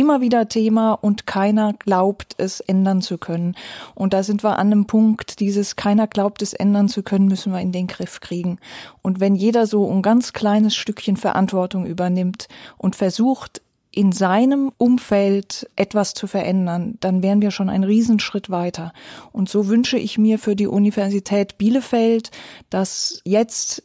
[0.00, 3.54] immer wieder Thema und keiner glaubt, es ändern zu können.
[3.94, 7.52] Und da sind wir an einem Punkt, dieses keiner glaubt, es ändern zu können, müssen
[7.52, 8.58] wir in den Griff kriegen.
[9.02, 15.68] Und wenn jeder so ein ganz kleines Stückchen Verantwortung übernimmt und versucht, in seinem Umfeld
[15.74, 18.92] etwas zu verändern, dann wären wir schon einen Riesenschritt weiter.
[19.32, 22.30] Und so wünsche ich mir für die Universität Bielefeld,
[22.70, 23.82] dass jetzt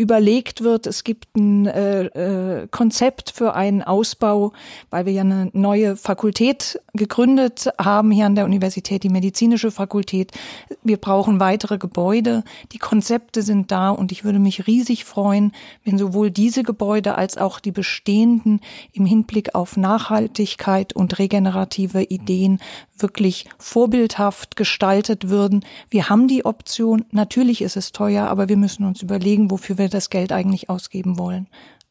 [0.00, 0.86] überlegt wird.
[0.86, 4.52] Es gibt ein äh, äh, Konzept für einen Ausbau,
[4.88, 10.32] weil wir ja eine neue Fakultät gegründet haben hier an der Universität, die medizinische Fakultät.
[10.82, 12.44] Wir brauchen weitere Gebäude.
[12.72, 15.52] Die Konzepte sind da und ich würde mich riesig freuen,
[15.84, 18.60] wenn sowohl diese Gebäude als auch die bestehenden
[18.94, 22.58] im Hinblick auf Nachhaltigkeit und regenerative Ideen
[23.02, 25.64] wirklich vorbildhaft gestaltet würden.
[25.88, 29.88] Wir haben die Option, natürlich ist es teuer, aber wir müssen uns überlegen, wofür wir
[29.88, 31.48] das Geld eigentlich ausgeben wollen.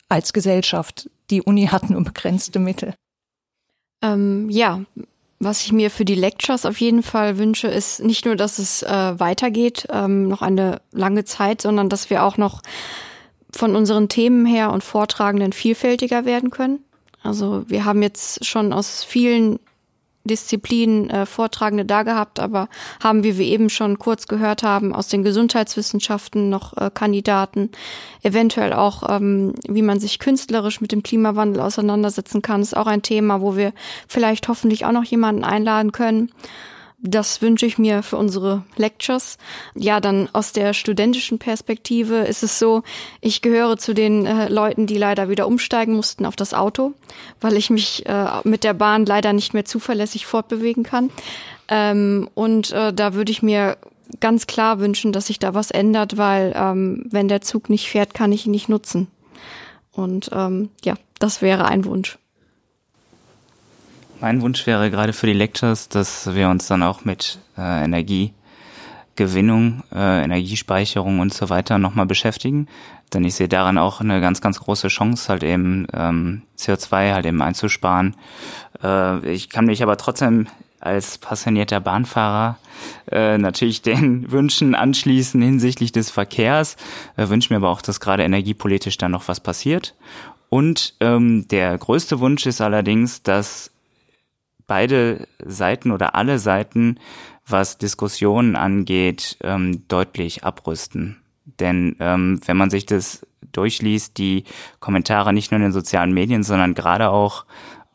[0.08, 1.10] Als Gesellschaft.
[1.30, 2.94] Die Uni hat nur begrenzte Mittel.
[4.02, 4.82] Ähm, ja,
[5.40, 8.84] was ich mir für die Lectures auf jeden Fall wünsche, ist nicht nur, dass es
[8.84, 12.62] äh, weitergeht, ähm, noch eine lange Zeit, sondern dass wir auch noch
[13.52, 16.84] von unseren Themen her und Vortragenden vielfältiger werden können.
[17.24, 19.60] Also wir haben jetzt schon aus vielen
[20.24, 22.70] Disziplinen äh, Vortragende da gehabt, aber
[23.02, 27.72] haben, wie wir eben schon kurz gehört haben, aus den Gesundheitswissenschaften noch äh, Kandidaten,
[28.22, 33.02] eventuell auch, ähm, wie man sich künstlerisch mit dem Klimawandel auseinandersetzen kann, ist auch ein
[33.02, 33.74] Thema, wo wir
[34.08, 36.32] vielleicht hoffentlich auch noch jemanden einladen können.
[37.02, 39.38] Das wünsche ich mir für unsere Lectures.
[39.74, 42.84] Ja, dann aus der studentischen Perspektive ist es so,
[43.22, 46.94] ich gehöre zu den äh, Leuten, die leider wieder umsteigen mussten auf das Auto,
[47.40, 51.10] weil ich mich äh, mit der Bahn leider nicht mehr zuverlässig fortbewegen kann.
[51.70, 53.78] Ähm, und äh, da würde ich mir
[54.20, 58.14] ganz klar wünschen, dass sich da was ändert, weil ähm, wenn der Zug nicht fährt,
[58.14, 59.08] kann ich ihn nicht nutzen.
[59.92, 62.18] Und ähm, ja, das wäre ein Wunsch.
[64.22, 69.84] Mein Wunsch wäre gerade für die Lectures, dass wir uns dann auch mit äh, Energiegewinnung,
[69.94, 72.68] äh, Energiespeicherung und so weiter nochmal beschäftigen.
[73.14, 77.26] Denn ich sehe daran auch eine ganz, ganz große Chance, halt eben ähm, CO2 halt
[77.26, 78.18] eben einzusparen.
[78.84, 80.48] Äh, ich kann mich aber trotzdem
[80.82, 82.58] als passionierter Bahnfahrer
[83.10, 86.76] äh, natürlich den Wünschen anschließen hinsichtlich des Verkehrs.
[87.16, 89.96] Äh, wünsche mir aber auch, dass gerade energiepolitisch da noch was passiert.
[90.50, 93.72] Und ähm, der größte Wunsch ist allerdings, dass
[94.70, 97.00] beide Seiten oder alle Seiten,
[97.46, 101.18] was Diskussionen angeht, ähm, deutlich abrüsten.
[101.60, 104.44] Denn ähm, wenn man sich das durchliest, die
[104.80, 107.46] Kommentare nicht nur in den sozialen Medien, sondern gerade auch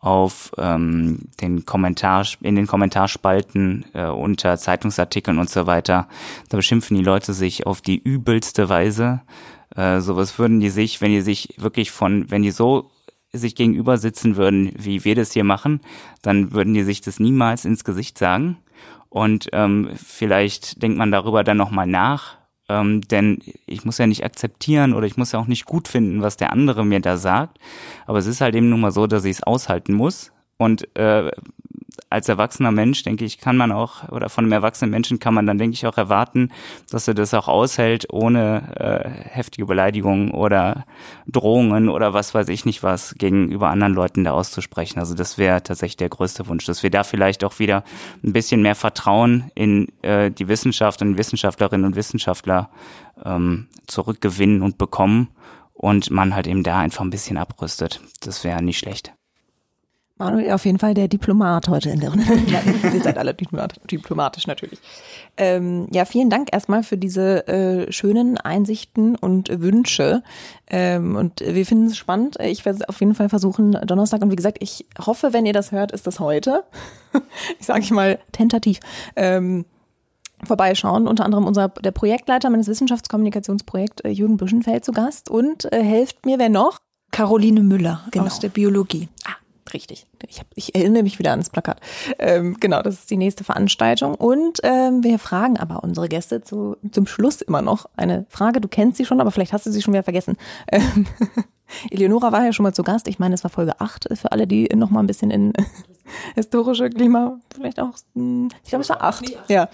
[0.01, 6.09] auf ähm, den Kommentar in den Kommentarspalten äh, unter Zeitungsartikeln und so weiter,
[6.51, 9.23] da beschimpfen die Leute sich auf die übelste Weise.
[9.75, 12.91] Äh, sowas würden die sich, wenn die sich wirklich von, wenn die so
[13.39, 15.81] sich gegenüber sitzen würden, wie wir das hier machen,
[16.23, 18.59] dann würden die sich das niemals ins Gesicht sagen.
[19.09, 22.37] Und ähm, vielleicht denkt man darüber dann nochmal nach,
[22.69, 26.23] ähm, denn ich muss ja nicht akzeptieren oder ich muss ja auch nicht gut finden,
[26.23, 27.59] was der andere mir da sagt.
[28.07, 30.33] Aber es ist halt eben nun mal so, dass ich es aushalten muss.
[30.57, 31.31] Und äh,
[32.15, 35.47] als erwachsener Mensch, denke ich, kann man auch, oder von einem erwachsenen Menschen kann man
[35.47, 36.51] dann, denke ich, auch erwarten,
[36.91, 40.85] dass er das auch aushält, ohne äh, heftige Beleidigungen oder
[41.27, 45.01] Drohungen oder was weiß ich nicht was gegenüber anderen Leuten da auszusprechen.
[45.01, 47.83] Also das wäre tatsächlich der größte Wunsch, dass wir da vielleicht auch wieder
[48.23, 52.71] ein bisschen mehr Vertrauen in äh, die Wissenschaft und Wissenschaftlerinnen und Wissenschaftler
[53.25, 55.29] ähm, zurückgewinnen und bekommen
[55.73, 58.01] und man halt eben da einfach ein bisschen abrüstet.
[58.21, 59.13] Das wäre nicht schlecht.
[60.17, 62.25] Manuel auf jeden Fall der Diplomat heute in der Runde.
[62.95, 64.79] Ihr seid alle diplomatisch natürlich.
[65.37, 70.23] Ähm, ja, vielen Dank erstmal für diese äh, schönen Einsichten und Wünsche.
[70.69, 72.37] Ähm, und wir finden es spannend.
[72.41, 74.23] Ich werde auf jeden Fall versuchen, Donnerstag.
[74.23, 76.63] Und wie gesagt, ich hoffe, wenn ihr das hört, ist das heute.
[77.59, 78.79] ich sage ich mal tentativ.
[79.17, 79.65] Ähm,
[80.45, 81.09] vorbeischauen.
[81.09, 85.29] Unter anderem unser der Projektleiter meines Wissenschaftskommunikationsprojekts, äh, Jürgen Büschenfeld, zu Gast.
[85.29, 86.79] Und äh, helft mir, wer noch?
[87.11, 88.27] Caroline Müller genau.
[88.27, 89.09] aus der Biologie.
[89.25, 89.35] Ah,
[89.73, 90.07] richtig.
[90.29, 91.81] Ich, hab, ich erinnere mich wieder an das Plakat.
[92.19, 94.15] Ähm, genau, das ist die nächste Veranstaltung.
[94.15, 98.61] Und ähm, wir fragen aber unsere Gäste zu, zum Schluss immer noch eine Frage.
[98.61, 100.37] Du kennst sie schon, aber vielleicht hast du sie schon wieder vergessen.
[100.71, 101.07] Ähm,
[101.91, 103.09] Eleonora war ja schon mal zu Gast.
[103.09, 105.53] Ich meine, es war Folge 8 für alle, die noch mal ein bisschen in
[106.35, 109.69] historische Klima, vielleicht auch, hm, ich glaube, es war 8, ja,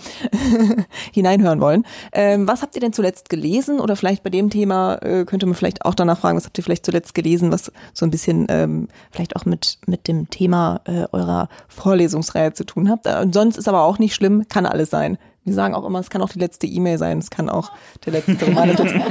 [1.13, 1.85] hineinhören wollen.
[2.13, 3.81] Ähm, was habt ihr denn zuletzt gelesen?
[3.81, 6.65] Oder vielleicht bei dem Thema äh, könnte man vielleicht auch danach fragen, was habt ihr
[6.65, 11.07] vielleicht zuletzt gelesen, was so ein bisschen ähm, vielleicht auch mit, mit dem Thema äh,
[11.13, 13.07] eurer Vorlesungsreihe zu tun habt.
[13.07, 15.19] Äh, sonst ist aber auch nicht schlimm, kann alles sein.
[15.45, 17.73] Wir sagen auch immer, es kann auch die letzte E-Mail sein, es kann auch
[18.05, 18.71] der letzte Roman,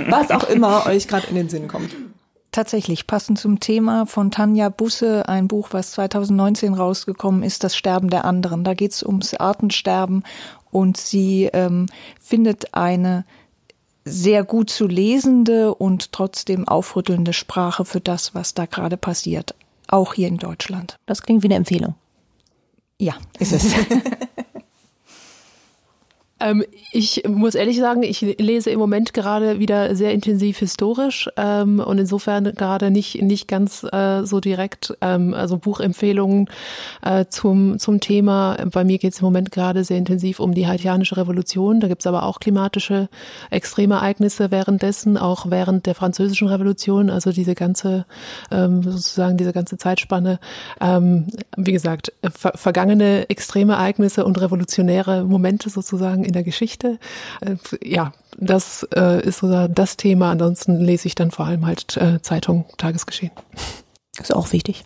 [0.09, 1.95] was auch immer euch gerade in den Sinn kommt.
[2.51, 8.09] Tatsächlich, passend zum Thema von Tanja Busse, ein Buch, was 2019 rausgekommen ist, Das Sterben
[8.09, 8.63] der anderen.
[8.63, 10.23] Da geht es ums Artensterben
[10.71, 11.85] und sie ähm,
[12.19, 13.23] findet eine
[14.03, 19.53] sehr gut zu lesende und trotzdem aufrüttelnde Sprache für das, was da gerade passiert,
[19.91, 20.99] auch hier in Deutschland.
[21.05, 21.95] Das klingt wie eine Empfehlung.
[22.99, 23.73] Ja, ist es.
[26.39, 31.79] Ähm, ich muss ehrlich sagen, ich lese im Moment gerade wieder sehr intensiv historisch ähm,
[31.79, 36.49] und insofern gerade nicht nicht ganz äh, so direkt, ähm, also Buchempfehlungen
[37.01, 38.57] äh, zum zum Thema.
[38.71, 41.79] Bei mir geht es im Moment gerade sehr intensiv um die haitianische Revolution.
[41.79, 43.09] Da gibt es aber auch klimatische
[43.49, 47.09] Extremereignisse währenddessen, auch während der französischen Revolution.
[47.09, 48.05] Also diese ganze
[48.51, 50.39] ähm, sozusagen diese ganze Zeitspanne.
[50.79, 51.27] Ähm,
[51.57, 56.99] wie gesagt, ver vergangene Extremereignisse und revolutionäre Momente sozusagen in der Geschichte.
[57.41, 60.31] Äh, ja, das äh, ist so das Thema.
[60.31, 63.31] Ansonsten lese ich dann vor allem halt äh, Zeitung, Tagesgeschehen.
[64.19, 64.85] Ist auch wichtig.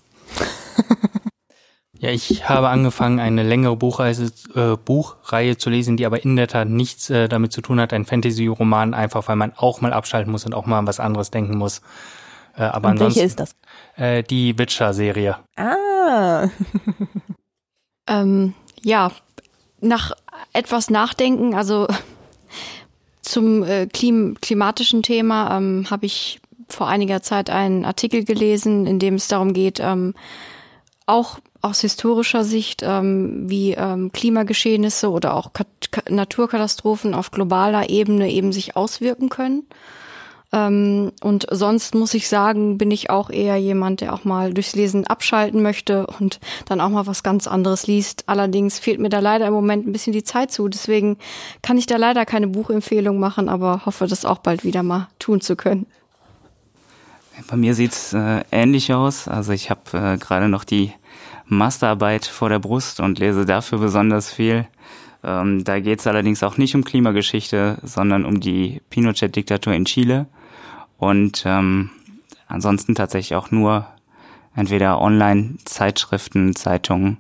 [2.03, 6.49] Ja, ich habe angefangen, eine längere Buchreise, äh, Buchreihe zu lesen, die aber in der
[6.49, 7.93] Tat nichts äh, damit zu tun hat.
[7.93, 11.31] Ein Fantasy-Roman, einfach weil man auch mal abschalten muss und auch mal an was anderes
[11.31, 11.81] denken muss.
[12.57, 13.55] Äh, aber und welche ist das?
[13.95, 15.37] Äh, die Witcher-Serie.
[15.55, 16.49] Ah.
[18.09, 19.09] ähm, ja,
[19.79, 20.11] nach
[20.53, 21.87] etwas nachdenken, also
[23.21, 28.99] zum äh, klim klimatischen Thema ähm, habe ich vor einiger Zeit einen Artikel gelesen, in
[28.99, 30.13] dem es darum geht, ähm,
[31.05, 35.67] auch aus historischer Sicht, ähm, wie ähm, Klimageschehnisse oder auch Kat
[36.09, 39.63] Naturkatastrophen auf globaler Ebene eben sich auswirken können.
[40.53, 44.75] Ähm, und sonst muss ich sagen, bin ich auch eher jemand, der auch mal durchs
[44.75, 48.25] Lesen abschalten möchte und dann auch mal was ganz anderes liest.
[48.27, 50.67] Allerdings fehlt mir da leider im Moment ein bisschen die Zeit zu.
[50.67, 51.17] Deswegen
[51.63, 55.41] kann ich da leider keine Buchempfehlung machen, aber hoffe, das auch bald wieder mal tun
[55.41, 55.87] zu können.
[57.49, 59.27] Bei mir sieht's äh, ähnlich aus.
[59.27, 60.93] Also ich habe äh, gerade noch die
[61.47, 64.67] Masterarbeit vor der Brust und lese dafür besonders viel.
[65.23, 70.27] Ähm, da geht's allerdings auch nicht um Klimageschichte, sondern um die Pinochet-Diktatur in Chile.
[70.97, 71.89] Und ähm,
[72.47, 73.87] ansonsten tatsächlich auch nur
[74.55, 77.17] entweder Online-Zeitschriften, Zeitungen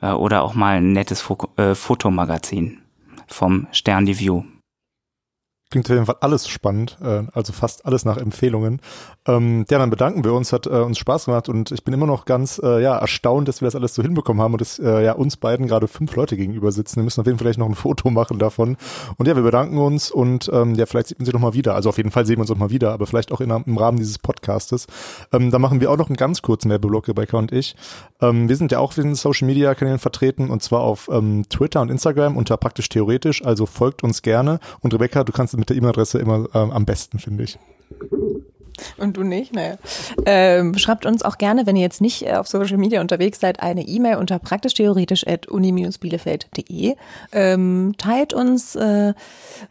[0.00, 2.78] äh, oder auch mal ein nettes Fo äh, Fotomagazin
[3.26, 4.44] vom Stern die View.
[5.70, 8.80] Klingt auf jeden Fall alles spannend, äh, also fast alles nach Empfehlungen.
[9.26, 12.06] Ähm, ja, dann bedanken wir uns, hat äh, uns Spaß gemacht und ich bin immer
[12.06, 15.04] noch ganz äh, ja, erstaunt, dass wir das alles so hinbekommen haben und dass äh,
[15.04, 16.96] ja uns beiden gerade fünf Leute gegenüber sitzen.
[16.96, 18.78] Wir müssen auf jeden Fall vielleicht noch ein Foto machen davon.
[19.18, 21.74] Und ja, wir bedanken uns und ähm, ja, vielleicht sieht man sie noch mal wieder.
[21.74, 23.76] Also auf jeden Fall sehen wir uns noch mal wieder, aber vielleicht auch in, im
[23.76, 24.86] Rahmen dieses Podcastes.
[25.34, 27.76] Ähm, da machen wir auch noch einen ganz kurzen Werbeblock, Rebecca und ich.
[28.22, 31.82] Ähm, wir sind ja auch in Social Media Kanälen vertreten und zwar auf ähm, Twitter
[31.82, 33.44] und Instagram unter praktisch theoretisch.
[33.44, 34.60] Also folgt uns gerne.
[34.80, 37.58] Und Rebecca, du kannst mit der E-Mail-Adresse immer ähm, am besten, finde ich.
[38.96, 39.54] Und du nicht?
[39.54, 39.76] Naja.
[40.26, 43.60] Ähm, schreibt uns auch gerne, wenn ihr jetzt nicht äh, auf Social Media unterwegs seid,
[43.60, 46.94] eine E-Mail unter praktischtheoretisch.uni-bielefeld.de.
[47.32, 49.14] Ähm, teilt uns, äh,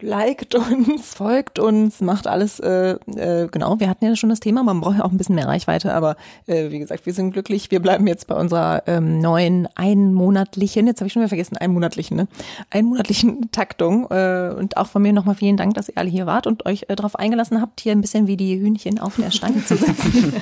[0.02, 3.80] liked uns, folgt uns, macht alles, äh, äh, genau.
[3.80, 6.16] Wir hatten ja schon das Thema, man braucht ja auch ein bisschen mehr Reichweite, aber
[6.46, 7.72] äh, wie gesagt, wir sind glücklich.
[7.72, 12.18] Wir bleiben jetzt bei unserer ähm, neuen einmonatlichen, jetzt habe ich schon wieder vergessen, einmonatlichen,
[12.18, 12.28] ne?
[12.70, 14.08] Einmonatlichen Taktung.
[14.10, 16.86] Äh, und auch von mir nochmal vielen Dank, dass ihr alle hier wart und euch
[16.88, 20.34] äh, darauf eingelassen habt, hier ein bisschen wie die Hühnchen auf der Stange zu setzen,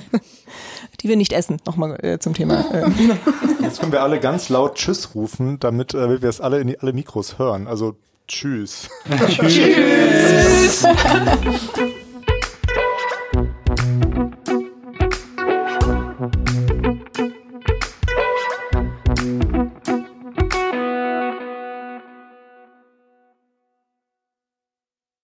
[1.01, 1.59] die wir nicht essen.
[1.65, 2.65] Nochmal äh, zum Thema.
[2.71, 2.89] Äh.
[3.61, 6.79] Jetzt können wir alle ganz laut Tschüss rufen, damit äh, wir es alle in die,
[6.79, 7.67] alle Mikros hören.
[7.67, 7.95] Also
[8.27, 8.89] Tschüss.
[9.27, 9.53] Tschüss.
[10.83, 10.87] tschüss.